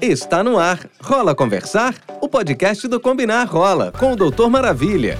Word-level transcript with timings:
Está 0.00 0.44
no 0.44 0.58
ar. 0.58 0.78
Rola 1.00 1.34
Conversar? 1.34 1.94
O 2.20 2.28
podcast 2.28 2.86
do 2.86 3.00
Combinar 3.00 3.46
Rola, 3.46 3.90
com 3.92 4.12
o 4.12 4.16
Doutor 4.16 4.50
Maravilha. 4.50 5.18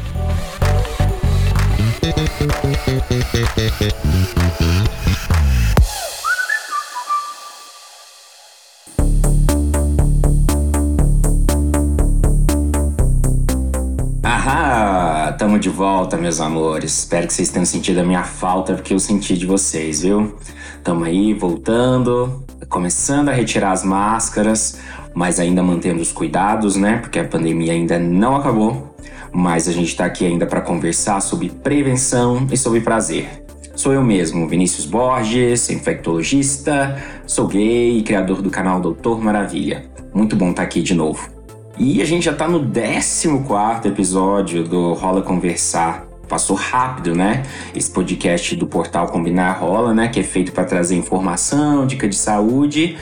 Ahá, 14.22 15.32
tamo 15.38 15.58
de 15.58 15.70
volta, 15.70 16.16
meus 16.16 16.40
amores. 16.40 16.98
Espero 16.98 17.26
que 17.26 17.32
vocês 17.32 17.48
tenham 17.48 17.64
sentido 17.64 18.00
a 18.00 18.04
minha 18.04 18.24
falta, 18.24 18.74
porque 18.74 18.92
eu 18.92 18.98
senti 18.98 19.38
de 19.38 19.46
vocês, 19.46 20.02
viu? 20.02 20.36
Tamo 20.84 21.02
aí, 21.02 21.32
voltando, 21.32 22.44
começando 22.68 23.30
a 23.30 23.32
retirar 23.32 23.72
as 23.72 23.82
máscaras, 23.82 24.78
mas 25.14 25.40
ainda 25.40 25.62
mantendo 25.62 26.02
os 26.02 26.12
cuidados, 26.12 26.76
né? 26.76 26.98
Porque 26.98 27.18
a 27.18 27.24
pandemia 27.24 27.72
ainda 27.72 27.98
não 27.98 28.36
acabou. 28.36 28.94
Mas 29.32 29.66
a 29.66 29.72
gente 29.72 29.96
tá 29.96 30.04
aqui 30.04 30.26
ainda 30.26 30.44
para 30.44 30.60
conversar 30.60 31.22
sobre 31.22 31.48
prevenção 31.48 32.46
e 32.52 32.56
sobre 32.58 32.82
prazer. 32.82 33.46
Sou 33.74 33.94
eu 33.94 34.04
mesmo, 34.04 34.46
Vinícius 34.46 34.84
Borges, 34.84 35.70
infectologista, 35.70 37.02
sou 37.26 37.48
gay 37.48 37.96
e 37.96 38.02
criador 38.02 38.42
do 38.42 38.50
canal 38.50 38.78
Doutor 38.78 39.18
Maravilha. 39.22 39.86
Muito 40.12 40.36
bom 40.36 40.50
estar 40.50 40.62
aqui 40.64 40.82
de 40.82 40.92
novo. 40.92 41.30
E 41.78 42.02
a 42.02 42.04
gente 42.04 42.26
já 42.26 42.34
tá 42.34 42.46
no 42.46 42.60
14 42.60 43.88
episódio 43.88 44.64
do 44.64 44.92
Rola 44.92 45.22
Conversar. 45.22 46.13
Passou 46.28 46.56
rápido, 46.56 47.14
né? 47.14 47.42
Esse 47.74 47.90
podcast 47.90 48.56
do 48.56 48.66
portal 48.66 49.08
Combinar 49.08 49.52
Rola, 49.60 49.94
né? 49.94 50.08
Que 50.08 50.20
é 50.20 50.22
feito 50.22 50.52
para 50.52 50.64
trazer 50.64 50.96
informação, 50.96 51.86
dica 51.86 52.08
de 52.08 52.16
saúde 52.16 52.96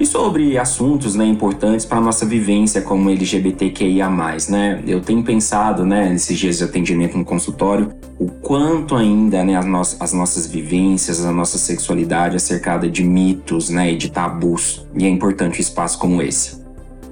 e 0.00 0.06
sobre 0.06 0.56
assuntos 0.56 1.14
né, 1.14 1.26
importantes 1.26 1.84
para 1.84 2.00
nossa 2.00 2.24
vivência 2.24 2.80
como 2.80 3.10
LGBTQIA+, 3.10 4.08
né? 4.48 4.80
Eu 4.86 5.00
tenho 5.00 5.22
pensado, 5.22 5.84
né, 5.84 6.08
nesses 6.08 6.38
dias 6.38 6.58
de 6.58 6.64
atendimento 6.64 7.18
no 7.18 7.24
consultório, 7.24 7.92
o 8.18 8.28
quanto 8.28 8.94
ainda, 8.94 9.44
né, 9.44 9.56
as, 9.56 9.64
no 9.66 9.78
as 9.78 10.12
nossas 10.12 10.46
vivências, 10.46 11.24
a 11.24 11.32
nossa 11.32 11.58
sexualidade 11.58 12.36
é 12.36 12.38
cercada 12.38 12.88
de 12.88 13.02
mitos, 13.02 13.70
né, 13.70 13.92
e 13.92 13.96
de 13.96 14.10
tabus. 14.10 14.86
E 14.94 15.04
é 15.04 15.08
importante 15.08 15.58
um 15.58 15.60
espaço 15.60 15.98
como 15.98 16.22
esse. 16.22 16.57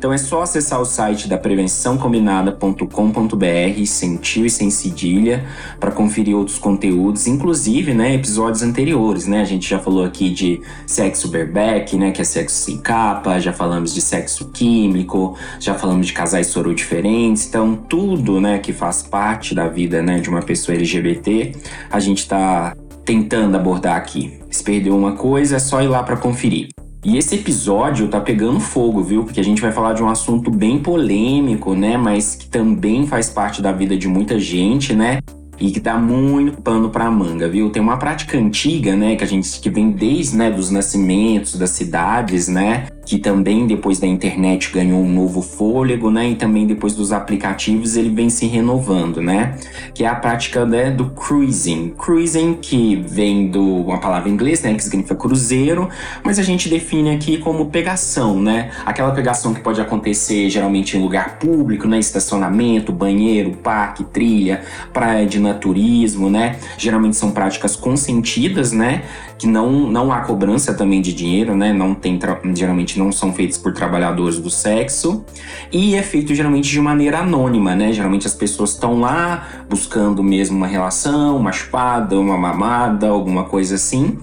Então 0.07 0.15
é 0.15 0.19
só 0.19 0.43
acessar 0.43 0.81
o 0.81 0.85
site 0.85 1.27
da 1.27 1.37
prevençãocombinada.com.br, 1.37 3.87
sem 3.87 4.17
tio 4.19 4.47
e 4.47 4.51
sem 4.51 4.71
cedilha, 4.71 5.45
para 5.81 5.91
conferir 5.91 6.37
outros 6.37 6.59
conteúdos, 6.59 7.27
inclusive, 7.27 7.93
né, 7.93 8.15
episódios 8.15 8.62
anteriores, 8.62 9.27
né? 9.27 9.41
A 9.41 9.45
gente 9.45 9.69
já 9.69 9.81
falou 9.81 10.05
aqui 10.05 10.31
de 10.31 10.62
sexo 10.87 11.29
bareback, 11.29 11.97
né, 11.97 12.12
que 12.12 12.23
é 12.23 12.25
sexo 12.25 12.55
sem 12.55 12.79
capa, 12.79 13.41
já 13.41 13.53
falamos 13.53 13.93
de 13.93 14.01
sexo 14.01 14.49
químico, 14.53 15.37
já 15.59 15.75
falamos 15.75 16.07
de 16.07 16.12
casais 16.12 16.47
soro 16.47 16.73
diferentes. 16.73 17.49
Então, 17.49 17.75
tudo, 17.75 18.41
né, 18.41 18.61
que 18.61 18.73
faz 18.73 19.03
parte 19.03 19.57
da 19.57 19.67
vida, 19.67 20.03
né, 20.03 20.21
de 20.21 20.29
uma 20.29 20.41
pessoa 20.41 20.77
LGBT, 20.77 21.51
a 21.91 21.99
gente 21.99 22.19
está 22.19 22.77
tentando 23.05 23.57
abordar 23.57 23.97
aqui. 23.97 24.39
Se 24.53 24.62
perdeu 24.62 24.97
uma 24.97 25.17
coisa, 25.17 25.57
é 25.57 25.59
só 25.59 25.83
ir 25.83 25.89
lá 25.89 26.05
para 26.05 26.17
conferir. 26.17 26.69
E 27.07 27.17
esse 27.17 27.37
episódio 27.37 28.09
tá 28.09 28.21
pegando 28.21 28.59
fogo, 28.59 29.01
viu? 29.01 29.23
Porque 29.23 29.39
a 29.39 29.45
gente 29.45 29.62
vai 29.62 29.71
falar 29.71 29.93
de 29.93 30.03
um 30.03 30.09
assunto 30.09 30.51
bem 30.51 30.81
polêmico, 30.81 31.73
né? 31.73 31.97
Mas 31.97 32.35
que 32.35 32.49
também 32.49 33.07
faz 33.07 33.31
parte 33.31 33.62
da 33.62 33.71
vida 33.71 33.97
de 33.97 34.09
muita 34.09 34.41
gente, 34.41 34.93
né? 34.93 35.21
e 35.59 35.71
que 35.71 35.81
dá 35.81 35.97
muito 35.97 36.61
pano 36.61 36.91
para 36.91 37.11
manga, 37.11 37.49
viu? 37.49 37.71
Tem 37.71 37.81
uma 37.81 37.97
prática 37.97 38.37
antiga, 38.37 38.95
né, 38.95 39.17
que 39.17 39.25
a 39.25 39.27
gente 39.27 39.59
que 39.59 39.71
vem 39.71 39.91
desde, 39.91 40.37
né, 40.37 40.51
dos 40.51 40.71
nascimentos 40.71 41.57
das 41.57 41.71
cidades, 41.71 42.47
né, 42.47 42.89
que 43.07 43.19
também 43.19 43.69
depois 43.69 44.01
da 44.01 44.07
internet 44.07 44.73
ganhou 44.73 45.01
um 45.01 45.09
novo 45.09 45.41
fôlego, 45.41 46.11
né? 46.11 46.31
E 46.31 46.35
também 46.35 46.67
depois 46.67 46.93
dos 46.93 47.12
aplicativos 47.12 47.97
ele 47.97 48.11
vem 48.11 48.29
se 48.29 48.47
renovando, 48.47 49.23
né? 49.23 49.57
Que 49.95 50.05
é 50.05 50.09
a 50.09 50.15
prática 50.17 50.67
né, 50.67 50.91
do 50.91 51.11
cruising. 51.11 51.94
Cruising 51.97 52.55
que 52.61 52.97
vem 52.97 53.49
do 53.49 53.62
uma 53.62 54.00
palavra 54.00 54.28
em 54.28 54.33
inglês, 54.33 54.61
né? 54.62 54.75
Que 54.75 54.83
significa 54.83 55.15
cruzeiro, 55.15 55.89
mas 56.25 56.41
a 56.41 56.43
gente 56.43 56.69
define 56.69 57.15
aqui 57.15 57.39
como 57.39 57.67
pegação, 57.67 58.43
né? 58.43 58.72
Aquela 58.84 59.12
pegação 59.12 59.55
que 59.55 59.61
pode 59.61 59.81
acontecer 59.81 60.50
geralmente 60.50 60.97
em 60.97 61.00
lugar 61.00 61.38
público, 61.38 61.87
né? 61.87 62.00
Estacionamento, 62.00 62.91
banheiro, 62.91 63.53
parque, 63.62 64.03
trilha, 64.03 64.62
praia 64.93 65.25
de 65.25 65.38
naturismo, 65.38 66.28
né? 66.28 66.59
Geralmente 66.77 67.15
são 67.15 67.31
práticas 67.31 67.77
consentidas, 67.77 68.73
né? 68.73 69.05
Que 69.38 69.47
não, 69.47 69.71
não 69.71 70.11
há 70.11 70.23
cobrança 70.23 70.75
também 70.75 71.00
de 71.00 71.12
dinheiro, 71.12 71.55
né? 71.55 71.73
Não 71.73 71.94
tem 71.94 72.19
geralmente 72.53 72.96
não 72.99 73.12
são 73.12 73.33
feitos 73.33 73.59
por 73.59 73.73
trabalhadores 73.73 74.39
do 74.39 74.51
sexo 74.51 75.25
e 75.73 75.95
é 75.95 76.03
feito 76.03 76.34
geralmente 76.34 76.71
de 76.71 76.81
maneira 76.81 77.19
anônima, 77.19 77.75
né? 77.75 77.93
Geralmente 77.93 78.27
as 78.27 78.34
pessoas 78.34 78.71
estão 78.71 79.01
lá 79.01 79.65
buscando 79.69 80.23
mesmo 80.23 80.57
uma 80.57 80.67
relação, 80.67 81.37
uma 81.37 81.53
chupada, 81.53 82.19
uma 82.19 82.37
mamada, 82.37 83.09
alguma 83.09 83.45
coisa 83.45 83.75
assim, 83.75 84.19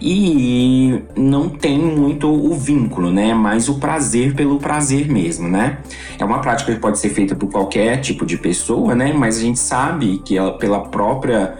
e 0.00 1.02
não 1.16 1.48
tem 1.48 1.78
muito 1.78 2.28
o 2.28 2.54
vínculo, 2.54 3.10
né? 3.10 3.34
Mas 3.34 3.68
o 3.68 3.78
prazer 3.78 4.34
pelo 4.34 4.58
prazer 4.58 5.08
mesmo, 5.08 5.48
né? 5.48 5.78
É 6.18 6.24
uma 6.24 6.40
prática 6.40 6.72
que 6.72 6.80
pode 6.80 6.98
ser 6.98 7.10
feita 7.10 7.34
por 7.34 7.50
qualquer 7.50 8.00
tipo 8.00 8.26
de 8.26 8.36
pessoa, 8.36 8.94
né? 8.94 9.12
Mas 9.12 9.38
a 9.38 9.40
gente 9.40 9.58
sabe 9.58 10.18
que 10.24 10.36
ela, 10.36 10.56
pela 10.58 10.80
própria 10.80 11.56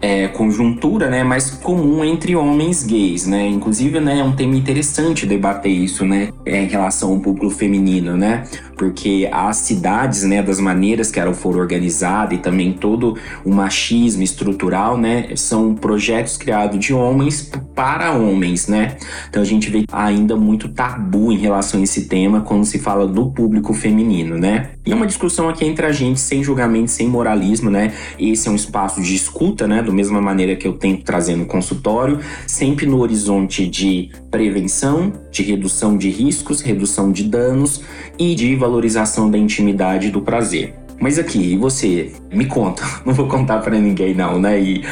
é, 0.00 0.28
conjuntura, 0.28 1.10
né, 1.10 1.22
mais 1.22 1.50
comum 1.50 2.04
entre 2.04 2.34
homens 2.34 2.82
gays, 2.82 3.26
né? 3.26 3.46
Inclusive, 3.46 4.00
né, 4.00 4.20
é 4.20 4.24
um 4.24 4.32
tema 4.32 4.56
interessante 4.56 5.26
debater 5.26 5.70
isso, 5.70 6.04
né, 6.06 6.30
em 6.46 6.66
relação 6.66 7.12
ao 7.12 7.20
público 7.20 7.50
feminino, 7.50 8.16
né? 8.16 8.44
Porque 8.76 9.28
as 9.30 9.58
cidades, 9.58 10.22
né, 10.24 10.42
das 10.42 10.58
maneiras 10.58 11.10
que 11.10 11.20
elas 11.20 11.38
foram 11.38 11.60
organizadas 11.60 12.38
e 12.38 12.40
também 12.40 12.72
todo 12.72 13.16
o 13.44 13.50
machismo 13.50 14.22
estrutural, 14.22 14.96
né, 14.96 15.28
são 15.36 15.74
projetos 15.74 16.38
criados 16.38 16.78
de 16.78 16.94
homens 16.94 17.50
para 17.74 18.12
homens, 18.12 18.68
né? 18.68 18.96
Então 19.28 19.42
a 19.42 19.44
gente 19.44 19.68
vê 19.68 19.84
ainda 19.92 20.34
muito 20.34 20.68
tabu 20.68 21.30
em 21.30 21.36
relação 21.36 21.80
a 21.80 21.82
esse 21.82 22.06
tema 22.06 22.40
quando 22.40 22.64
se 22.64 22.78
fala 22.78 23.06
do 23.06 23.30
público 23.30 23.74
feminino, 23.74 24.38
né? 24.38 24.70
E 24.86 24.92
é 24.92 24.94
uma 24.94 25.06
discussão 25.06 25.48
aqui 25.48 25.64
entre 25.64 25.84
a 25.84 25.92
gente, 25.92 26.18
sem 26.18 26.42
julgamento, 26.42 26.90
sem 26.90 27.06
moralismo, 27.06 27.68
né? 27.68 27.92
Esse 28.18 28.48
é 28.48 28.50
um 28.50 28.56
espaço 28.56 29.02
de 29.02 29.14
escuta, 29.14 29.68
né? 29.68 29.82
Da 29.90 29.96
mesma 29.96 30.20
maneira 30.20 30.54
que 30.54 30.68
eu 30.68 30.74
tento 30.74 31.02
trazer 31.02 31.34
no 31.34 31.46
consultório, 31.46 32.20
sempre 32.46 32.86
no 32.86 33.00
horizonte 33.00 33.66
de 33.66 34.08
prevenção, 34.30 35.12
de 35.32 35.42
redução 35.42 35.98
de 35.98 36.08
riscos, 36.08 36.60
redução 36.60 37.10
de 37.10 37.24
danos 37.24 37.82
e 38.16 38.36
de 38.36 38.54
valorização 38.54 39.28
da 39.28 39.36
intimidade 39.36 40.06
e 40.06 40.10
do 40.12 40.22
prazer. 40.22 40.76
Mas 41.00 41.18
aqui, 41.18 41.54
e 41.54 41.56
você? 41.56 42.12
Me 42.30 42.44
conta. 42.44 42.82
Não 43.06 43.14
vou 43.14 43.26
contar 43.26 43.60
para 43.60 43.78
ninguém 43.78 44.14
não, 44.14 44.38
né? 44.38 44.60
E 44.60 44.84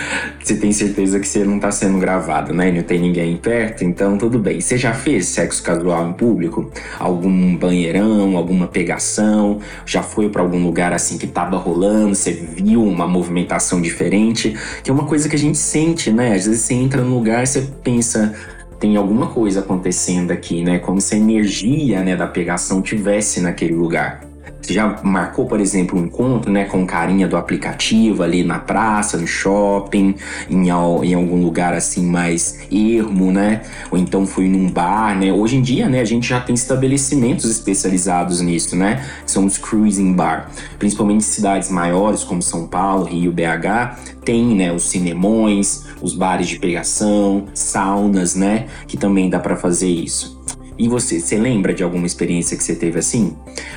você 0.42 0.56
tem 0.56 0.72
certeza 0.72 1.20
que 1.20 1.28
você 1.28 1.44
não 1.44 1.60
tá 1.60 1.70
sendo 1.70 1.98
gravado, 1.98 2.54
né? 2.54 2.72
Não 2.72 2.82
tem 2.82 2.98
ninguém 2.98 3.36
perto, 3.36 3.84
então 3.84 4.16
tudo 4.16 4.38
bem. 4.38 4.58
Você 4.58 4.78
já 4.78 4.94
fez 4.94 5.26
sexo 5.26 5.62
casual 5.62 6.08
em 6.08 6.14
público? 6.14 6.72
Algum 6.98 7.54
banheirão, 7.54 8.38
alguma 8.38 8.66
pegação? 8.66 9.60
Já 9.84 10.02
foi 10.02 10.30
para 10.30 10.41
algum 10.41 10.64
lugar 10.64 10.94
assim 10.94 11.19
que 11.19 11.26
tava 11.26 11.58
rolando? 11.58 12.14
Você 12.14 12.32
viu 12.32 12.82
uma 12.82 13.06
movimentação 13.06 13.82
diferente? 13.82 14.56
Que 14.82 14.90
é 14.90 14.94
uma 14.94 15.04
coisa 15.04 15.28
que 15.28 15.36
a 15.36 15.38
gente 15.38 15.58
sente, 15.58 16.10
né? 16.10 16.34
Às 16.34 16.46
vezes 16.46 16.62
você 16.62 16.72
entra 16.72 17.02
no 17.02 17.14
lugar 17.14 17.42
e 17.42 17.46
você 17.46 17.69
pensa 17.84 18.34
tem 18.80 18.96
alguma 18.96 19.26
coisa 19.26 19.60
acontecendo 19.60 20.30
aqui, 20.30 20.62
né? 20.62 20.78
Como 20.78 21.00
se 21.00 21.14
a 21.14 21.19
energia 21.19 22.02
né, 22.02 22.16
da 22.16 22.26
pegação 22.26 22.80
tivesse 22.80 23.40
naquele 23.40 23.75
lugar. 23.75 24.28
Você 24.60 24.74
já 24.74 25.00
marcou, 25.02 25.46
por 25.46 25.60
exemplo, 25.60 25.98
um 25.98 26.04
encontro 26.04 26.50
né, 26.50 26.64
com 26.64 26.84
carinha 26.86 27.26
do 27.26 27.36
aplicativo 27.36 28.22
ali 28.22 28.44
na 28.44 28.58
praça, 28.58 29.16
no 29.16 29.26
shopping, 29.26 30.14
em, 30.50 30.69
em 30.69 30.70
algum 31.14 31.42
lugar 31.42 31.72
assim 31.72 32.04
mais 32.04 32.60
ermo, 32.70 33.32
né? 33.32 33.62
Ou 33.91 33.96
então 33.96 34.26
foi 34.26 34.48
num 34.48 34.70
bar, 34.70 35.16
né? 35.19 35.32
Hoje 35.32 35.56
em 35.56 35.62
dia, 35.62 35.88
né, 35.88 36.00
a 36.00 36.04
gente 36.04 36.28
já 36.28 36.40
tem 36.40 36.55
estabelecimentos 36.55 37.50
especializados 37.50 38.40
nisso, 38.40 38.76
né? 38.76 39.05
São 39.25 39.46
os 39.46 39.56
cruising 39.56 40.12
bar. 40.12 40.50
Principalmente 40.78 41.19
em 41.19 41.28
cidades 41.28 41.70
maiores 41.70 42.25
como 42.25 42.43
São 42.43 42.66
Paulo, 42.66 43.04
Rio, 43.04 43.32
BH, 43.32 43.96
tem, 44.25 44.54
né, 44.54 44.72
os 44.72 44.82
cinemões, 44.82 45.84
os 46.02 46.14
bares 46.14 46.49
de 46.49 46.58
pegação, 46.58 47.46
saunas, 47.54 48.34
né, 48.34 48.66
que 48.87 48.96
também 48.96 49.31
dá 49.31 49.38
para 49.38 49.56
fazer 49.56 49.88
isso. 49.88 50.38
E 50.78 50.88
você, 50.88 51.20
você 51.20 51.36
lembra 51.36 51.75
de 51.75 51.82
alguma 51.82 52.06
experiência 52.06 52.56
que 52.56 52.62
você 52.62 52.75
teve 52.75 52.98
assim? 52.98 53.36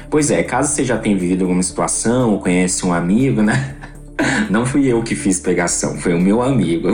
Pois 0.09 0.30
é, 0.30 0.44
caso 0.44 0.74
você 0.74 0.83
já 0.83 0.98
tenha 0.98 1.18
vivido 1.18 1.42
alguma 1.42 1.63
situação 1.63 2.31
ou 2.31 2.39
conhece 2.39 2.86
um 2.86 2.94
amigo, 2.94 3.42
né? 3.42 3.75
Não 4.50 4.65
fui 4.65 4.88
eu 4.88 5.01
que 5.01 5.15
fiz 5.15 5.39
pegação, 5.39 5.98
foi 5.98 6.13
o 6.13 6.19
meu 6.19 6.42
amigo. 6.42 6.89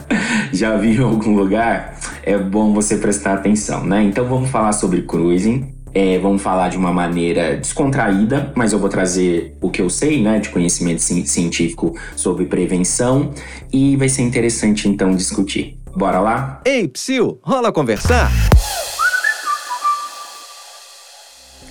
já 0.52 0.76
viu 0.76 1.02
em 1.02 1.04
algum 1.04 1.34
lugar? 1.34 1.98
É 2.22 2.36
bom 2.36 2.74
você 2.74 2.98
prestar 2.98 3.34
atenção, 3.34 3.84
né? 3.84 4.02
Então 4.02 4.26
vamos 4.26 4.50
falar 4.50 4.72
sobre 4.72 5.02
cruising. 5.02 5.72
É, 5.94 6.18
vamos 6.18 6.42
falar 6.42 6.68
de 6.68 6.76
uma 6.76 6.92
maneira 6.92 7.56
descontraída, 7.56 8.52
mas 8.54 8.74
eu 8.74 8.78
vou 8.78 8.90
trazer 8.90 9.56
o 9.62 9.70
que 9.70 9.80
eu 9.80 9.88
sei, 9.88 10.20
né, 10.20 10.38
de 10.38 10.50
conhecimento 10.50 11.00
científico 11.00 11.96
sobre 12.14 12.44
prevenção 12.44 13.32
e 13.72 13.96
vai 13.96 14.10
ser 14.10 14.20
interessante 14.20 14.90
então 14.90 15.16
discutir. 15.16 15.78
Bora 15.96 16.20
lá? 16.20 16.60
Ei, 16.66 16.86
Psyu, 16.86 17.38
rola 17.42 17.72
conversar? 17.72 18.30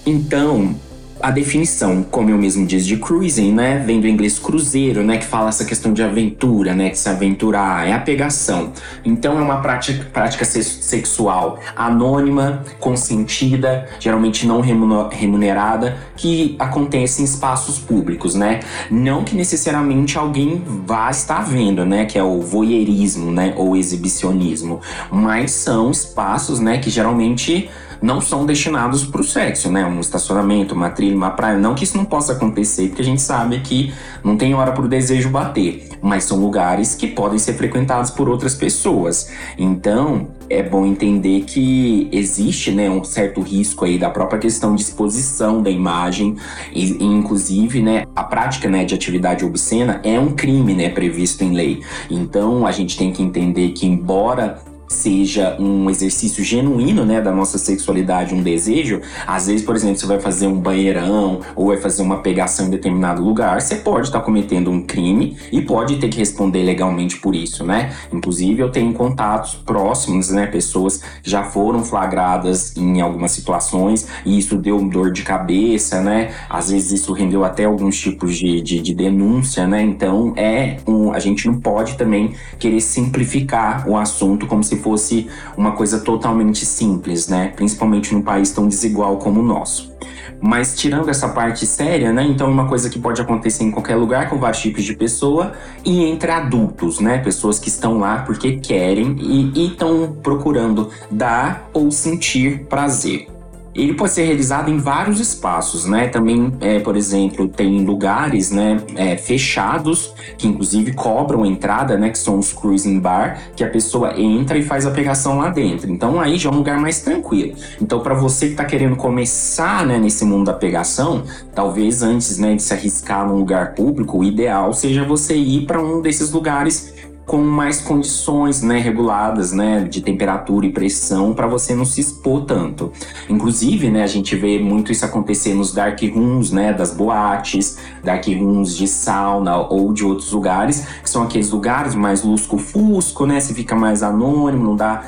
Então, 0.05 0.75
a 1.21 1.31
definição, 1.31 2.03
como 2.03 2.29
eu 2.29 2.37
mesmo 2.37 2.67
disse, 2.67 2.85
de 2.85 2.97
cruising, 2.97 3.53
né? 3.53 3.81
Vem 3.85 4.01
do 4.01 4.07
inglês 4.07 4.37
cruzeiro, 4.37 5.01
né? 5.01 5.17
Que 5.17 5.25
fala 5.25 5.49
essa 5.49 5.63
questão 5.65 5.93
de 5.93 6.03
aventura, 6.03 6.75
né? 6.75 6.89
De 6.89 6.97
se 6.99 7.09
aventurar, 7.09 7.87
é 7.87 7.93
a 7.93 7.99
pegação. 7.99 8.73
Então 9.03 9.39
é 9.39 9.41
uma 9.41 9.61
prática, 9.61 10.05
prática 10.13 10.43
sexual 10.45 11.59
anônima, 11.75 12.63
consentida, 12.79 13.87
geralmente 13.99 14.45
não 14.45 14.61
remunerada, 14.61 15.97
que 16.15 16.55
acontece 16.59 17.21
em 17.21 17.25
espaços 17.25 17.79
públicos, 17.79 18.35
né? 18.35 18.59
Não 18.91 19.23
que 19.23 19.35
necessariamente 19.35 20.17
alguém 20.17 20.61
vá 20.85 21.09
estar 21.09 21.41
vendo, 21.41 21.85
né? 21.85 22.05
Que 22.05 22.19
é 22.19 22.23
o 22.23 22.41
voyeurismo, 22.41 23.31
né? 23.31 23.53
Ou 23.55 23.75
exibicionismo. 23.75 24.81
Mas 25.09 25.51
são 25.51 25.89
espaços, 25.89 26.59
né? 26.59 26.77
Que 26.77 26.89
geralmente 26.89 27.69
não 28.01 28.21
são 28.21 28.45
destinados 28.45 29.05
para 29.05 29.21
o 29.21 29.23
sexo, 29.23 29.71
né? 29.71 29.85
Um 29.85 29.99
estacionamento, 29.99 30.73
uma 30.73 30.89
trilha, 30.89 31.15
uma 31.15 31.31
praia. 31.31 31.57
Não 31.57 31.75
que 31.75 31.83
isso 31.83 31.97
não 31.97 32.05
possa 32.05 32.33
acontecer, 32.33 32.87
porque 32.87 33.01
a 33.01 33.05
gente 33.05 33.21
sabe 33.21 33.59
que 33.59 33.93
não 34.23 34.37
tem 34.37 34.53
hora 34.53 34.71
para 34.71 34.83
o 34.83 34.87
desejo 34.87 35.29
bater, 35.29 35.89
mas 36.01 36.23
são 36.23 36.39
lugares 36.39 36.95
que 36.95 37.07
podem 37.07 37.39
ser 37.39 37.53
frequentados 37.53 38.11
por 38.11 38.29
outras 38.29 38.55
pessoas. 38.55 39.29
Então, 39.57 40.27
é 40.49 40.61
bom 40.61 40.85
entender 40.85 41.41
que 41.41 42.07
existe, 42.11 42.71
né, 42.71 42.89
um 42.89 43.03
certo 43.03 43.41
risco 43.41 43.85
aí 43.85 43.97
da 43.97 44.09
própria 44.09 44.39
questão 44.39 44.75
de 44.75 44.81
exposição 44.81 45.61
da 45.61 45.69
imagem 45.69 46.35
e, 46.73 46.93
e 46.93 47.03
inclusive, 47.03 47.81
né, 47.81 48.05
a 48.15 48.23
prática, 48.23 48.69
né, 48.69 48.85
de 48.85 48.93
atividade 48.93 49.43
obscena 49.43 49.99
é 50.03 50.19
um 50.19 50.33
crime, 50.33 50.73
né, 50.73 50.89
previsto 50.89 51.43
em 51.43 51.53
lei. 51.53 51.81
Então, 52.09 52.65
a 52.65 52.71
gente 52.71 52.97
tem 52.97 53.11
que 53.11 53.23
entender 53.23 53.69
que 53.69 53.85
embora 53.85 54.59
seja 54.87 55.55
um 55.59 55.89
exercício 55.89 56.43
genuíno, 56.43 57.05
né, 57.05 57.21
da 57.21 57.31
nossa 57.31 57.57
sexualidade, 57.57 58.33
um 58.33 58.41
desejo, 58.41 59.01
às 59.25 59.47
vezes, 59.47 59.65
por 59.65 59.75
exemplo, 59.75 59.97
você 59.97 60.05
vai 60.05 60.19
fazer 60.19 60.47
um 60.47 60.59
banheirão 60.59 61.41
ou 61.55 61.67
vai 61.67 61.77
fazer 61.77 62.01
uma 62.01 62.17
pegação 62.17 62.67
em 62.67 62.69
determinado 62.69 63.23
lugar, 63.23 63.61
você 63.61 63.75
pode 63.75 64.07
estar 64.07 64.19
tá 64.19 64.25
cometendo 64.25 64.69
um 64.69 64.81
crime 64.81 65.37
e 65.51 65.61
pode 65.61 65.97
ter 65.97 66.09
que 66.09 66.17
responder 66.17 66.63
legalmente 66.63 67.17
por 67.17 67.35
isso, 67.35 67.63
né? 67.63 67.93
Inclusive, 68.11 68.61
eu 68.61 68.69
tenho 68.69 68.93
contatos 68.93 69.55
próximos, 69.55 70.29
né, 70.29 70.47
pessoas 70.47 71.01
já 71.23 71.43
foram 71.43 71.83
flagradas 71.83 72.75
em 72.77 73.01
algumas 73.01 73.31
situações 73.31 74.07
e 74.25 74.37
isso 74.37 74.57
deu 74.57 74.79
dor 74.89 75.11
de 75.11 75.23
cabeça, 75.23 76.01
né? 76.01 76.31
Às 76.49 76.69
vezes 76.69 77.01
isso 77.01 77.13
rendeu 77.13 77.43
até 77.43 77.65
alguns 77.65 77.99
tipos 77.99 78.37
de, 78.37 78.61
de, 78.61 78.81
de 78.81 78.93
denúncia, 78.93 79.67
né? 79.67 79.81
Então, 79.81 80.33
é 80.35 80.77
um, 80.87 81.11
a 81.11 81.19
gente 81.19 81.47
não 81.47 81.59
pode 81.59 81.97
também 81.97 82.33
querer 82.59 82.81
simplificar 82.81 83.87
o 83.87 83.97
assunto 83.97 84.47
como 84.47 84.63
se 84.63 84.74
se 84.75 84.81
fosse 84.81 85.27
uma 85.57 85.71
coisa 85.71 85.99
totalmente 85.99 86.65
simples, 86.65 87.27
né? 87.27 87.53
Principalmente 87.55 88.13
num 88.13 88.21
país 88.21 88.51
tão 88.51 88.67
desigual 88.67 89.17
como 89.17 89.39
o 89.39 89.43
nosso. 89.43 89.93
Mas 90.41 90.75
tirando 90.75 91.09
essa 91.09 91.29
parte 91.29 91.65
séria, 91.65 92.11
né? 92.11 92.23
Então, 92.23 92.47
é 92.47 92.51
uma 92.51 92.67
coisa 92.67 92.89
que 92.89 92.99
pode 92.99 93.21
acontecer 93.21 93.63
em 93.63 93.71
qualquer 93.71 93.95
lugar 93.95 94.29
com 94.29 94.37
vários 94.37 94.61
tipos 94.61 94.83
de 94.83 94.95
pessoa 94.95 95.53
e 95.83 96.03
entre 96.03 96.29
adultos, 96.31 96.99
né? 96.99 97.19
Pessoas 97.19 97.57
que 97.57 97.69
estão 97.69 97.97
lá 97.97 98.19
porque 98.19 98.57
querem 98.57 99.15
e 99.19 99.67
estão 99.67 100.17
procurando 100.21 100.89
dar 101.09 101.69
ou 101.73 101.89
sentir 101.89 102.65
prazer. 102.65 103.34
Ele 103.75 103.93
pode 103.93 104.13
ser 104.13 104.23
realizado 104.23 104.71
em 104.71 104.77
vários 104.77 105.19
espaços, 105.19 105.85
né? 105.85 106.07
Também, 106.07 106.53
é, 106.61 106.79
por 106.79 106.95
exemplo, 106.95 107.47
tem 107.47 107.83
lugares, 107.83 108.51
né, 108.51 108.77
é, 108.95 109.17
fechados 109.17 110.13
que 110.37 110.47
inclusive 110.47 110.93
cobram 110.93 111.45
entrada, 111.45 111.97
né, 111.97 112.09
que 112.09 112.17
são 112.17 112.39
os 112.39 112.51
cruising 112.53 112.99
bar, 112.99 113.39
que 113.55 113.63
a 113.63 113.69
pessoa 113.69 114.19
entra 114.19 114.57
e 114.57 114.63
faz 114.63 114.85
a 114.85 114.91
pegação 114.91 115.37
lá 115.37 115.49
dentro. 115.49 115.91
Então 115.91 116.19
aí 116.19 116.37
já 116.37 116.49
é 116.49 116.53
um 116.53 116.57
lugar 116.57 116.79
mais 116.79 117.01
tranquilo. 117.01 117.55
Então 117.81 117.99
para 117.99 118.13
você 118.13 118.47
que 118.47 118.51
está 118.53 118.65
querendo 118.65 118.95
começar, 118.95 119.85
né, 119.85 119.97
nesse 119.97 120.25
mundo 120.25 120.45
da 120.45 120.53
pegação, 120.53 121.23
talvez 121.53 122.01
antes, 122.01 122.37
né, 122.37 122.55
de 122.55 122.63
se 122.63 122.73
arriscar 122.73 123.27
num 123.27 123.37
lugar 123.37 123.75
público, 123.75 124.19
o 124.19 124.23
ideal 124.23 124.73
seja 124.73 125.03
você 125.03 125.35
ir 125.35 125.65
para 125.65 125.81
um 125.81 126.01
desses 126.01 126.31
lugares 126.31 126.94
com 127.25 127.37
mais 127.37 127.81
condições 127.81 128.61
né, 128.61 128.79
reguladas 128.79 129.51
né, 129.51 129.83
de 129.83 130.01
temperatura 130.01 130.65
e 130.65 130.71
pressão 130.71 131.33
para 131.33 131.47
você 131.47 131.73
não 131.73 131.85
se 131.85 131.99
expor 131.99 132.45
tanto. 132.45 132.91
Inclusive, 133.27 133.89
né, 133.89 134.03
a 134.03 134.07
gente 134.07 134.35
vê 134.35 134.59
muito 134.59 134.91
isso 134.91 135.03
acontecer 135.03 135.53
nos 135.53 135.73
dark 135.73 135.99
rooms 136.13 136.51
né, 136.51 136.71
das 136.71 136.93
boates, 136.93 137.77
dark 138.03 138.25
rooms 138.27 138.75
de 138.77 138.87
sauna 138.87 139.57
ou 139.57 139.91
de 139.91 140.05
outros 140.05 140.31
lugares, 140.31 140.85
que 141.01 141.09
são 141.09 141.23
aqueles 141.23 141.49
lugares 141.49 141.95
mais 141.95 142.23
lusco-fusco, 142.23 143.25
né? 143.25 143.39
Você 143.39 143.53
fica 143.53 143.75
mais 143.75 144.03
anônimo, 144.03 144.63
não 144.63 144.75
dá 144.75 145.03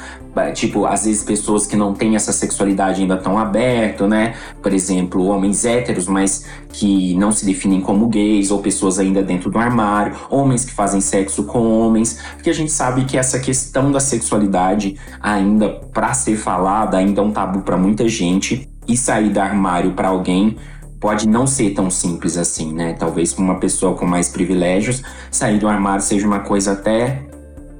tipo, 0.51 0.85
às 0.85 1.05
vezes 1.05 1.23
pessoas 1.23 1.65
que 1.65 1.75
não 1.75 1.93
têm 1.93 2.15
essa 2.15 2.31
sexualidade 2.31 3.01
ainda 3.01 3.17
tão 3.17 3.37
aberto, 3.37 4.07
né? 4.07 4.35
Por 4.61 4.73
exemplo, 4.73 5.25
homens 5.25 5.65
héteros, 5.65 6.07
mas 6.07 6.45
que 6.69 7.15
não 7.15 7.31
se 7.31 7.45
definem 7.45 7.81
como 7.81 8.07
gays, 8.07 8.51
ou 8.51 8.59
pessoas 8.59 8.99
ainda 8.99 9.21
dentro 9.21 9.49
do 9.49 9.57
armário, 9.57 10.15
homens 10.29 10.63
que 10.65 10.73
fazem 10.73 11.01
sexo 11.01 11.43
com 11.43 11.79
homens, 11.79 12.19
porque 12.35 12.49
a 12.49 12.53
gente 12.53 12.71
sabe 12.71 13.05
que 13.05 13.17
essa 13.17 13.39
questão 13.39 13.91
da 13.91 13.99
sexualidade 13.99 14.97
ainda 15.21 15.69
para 15.93 16.13
ser 16.13 16.37
falada 16.37 16.97
ainda 16.97 17.21
é 17.21 17.23
um 17.23 17.31
tabu 17.31 17.61
para 17.61 17.77
muita 17.77 18.07
gente 18.07 18.69
e 18.87 18.95
sair 18.95 19.29
do 19.29 19.39
armário 19.39 19.93
para 19.93 20.07
alguém 20.07 20.57
pode 20.99 21.27
não 21.27 21.45
ser 21.45 21.71
tão 21.71 21.89
simples 21.89 22.37
assim, 22.37 22.73
né? 22.73 22.93
Talvez 22.93 23.33
para 23.33 23.43
uma 23.43 23.59
pessoa 23.59 23.95
com 23.95 24.05
mais 24.05 24.29
privilégios, 24.29 25.03
sair 25.29 25.59
do 25.59 25.67
armário 25.67 26.01
seja 26.01 26.25
uma 26.25 26.39
coisa 26.39 26.73
até 26.73 27.23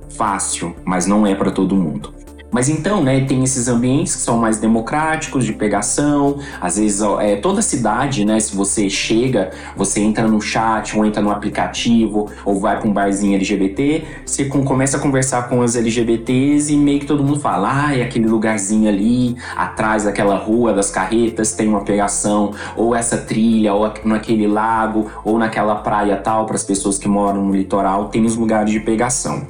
fácil, 0.10 0.76
mas 0.86 1.06
não 1.06 1.26
é 1.26 1.36
para 1.36 1.52
todo 1.52 1.76
mundo. 1.76 2.17
Mas 2.58 2.70
então, 2.70 3.04
né, 3.04 3.24
tem 3.24 3.44
esses 3.44 3.68
ambientes 3.68 4.16
que 4.16 4.22
são 4.24 4.36
mais 4.36 4.58
democráticos, 4.58 5.46
de 5.46 5.54
pegação. 5.54 6.40
Às 6.60 6.78
vezes, 6.78 7.04
é, 7.20 7.36
toda 7.36 7.62
cidade, 7.62 8.26
né, 8.26 8.40
se 8.40 8.56
você 8.56 8.90
chega, 8.90 9.52
você 9.76 10.00
entra 10.00 10.28
no 10.28 10.42
chat, 10.42 10.98
ou 10.98 11.06
entra 11.06 11.22
no 11.22 11.30
aplicativo, 11.30 12.32
ou 12.44 12.60
vai 12.60 12.80
para 12.80 12.90
um 12.90 12.92
barzinho 12.92 13.36
LGBT, 13.36 14.04
você 14.26 14.46
com, 14.46 14.64
começa 14.64 14.98
a 14.98 15.00
conversar 15.00 15.48
com 15.48 15.60
os 15.60 15.76
LGBTs 15.76 16.74
e 16.74 16.78
meio 16.78 17.00
que 17.00 17.06
todo 17.06 17.24
mundo 17.24 17.40
fala: 17.40 17.90
ah, 17.90 17.96
é 17.96 18.02
aquele 18.02 18.26
lugarzinho 18.26 18.90
ali, 18.90 19.38
atrás 19.56 20.06
daquela 20.06 20.36
rua 20.36 20.74
das 20.74 20.90
carretas, 20.90 21.52
tem 21.52 21.68
uma 21.68 21.82
pegação, 21.82 22.54
ou 22.76 22.96
essa 22.96 23.20
trilha, 23.20 23.72
ou 23.76 23.94
naquele 24.04 24.48
lago, 24.48 25.12
ou 25.24 25.38
naquela 25.38 25.76
praia 25.76 26.18
tal, 26.18 26.48
para 26.48 26.56
as 26.56 26.64
pessoas 26.64 26.98
que 26.98 27.08
moram 27.08 27.46
no 27.46 27.56
litoral, 27.56 28.06
tem 28.06 28.26
os 28.26 28.36
lugares 28.36 28.72
de 28.72 28.80
pegação. 28.80 29.46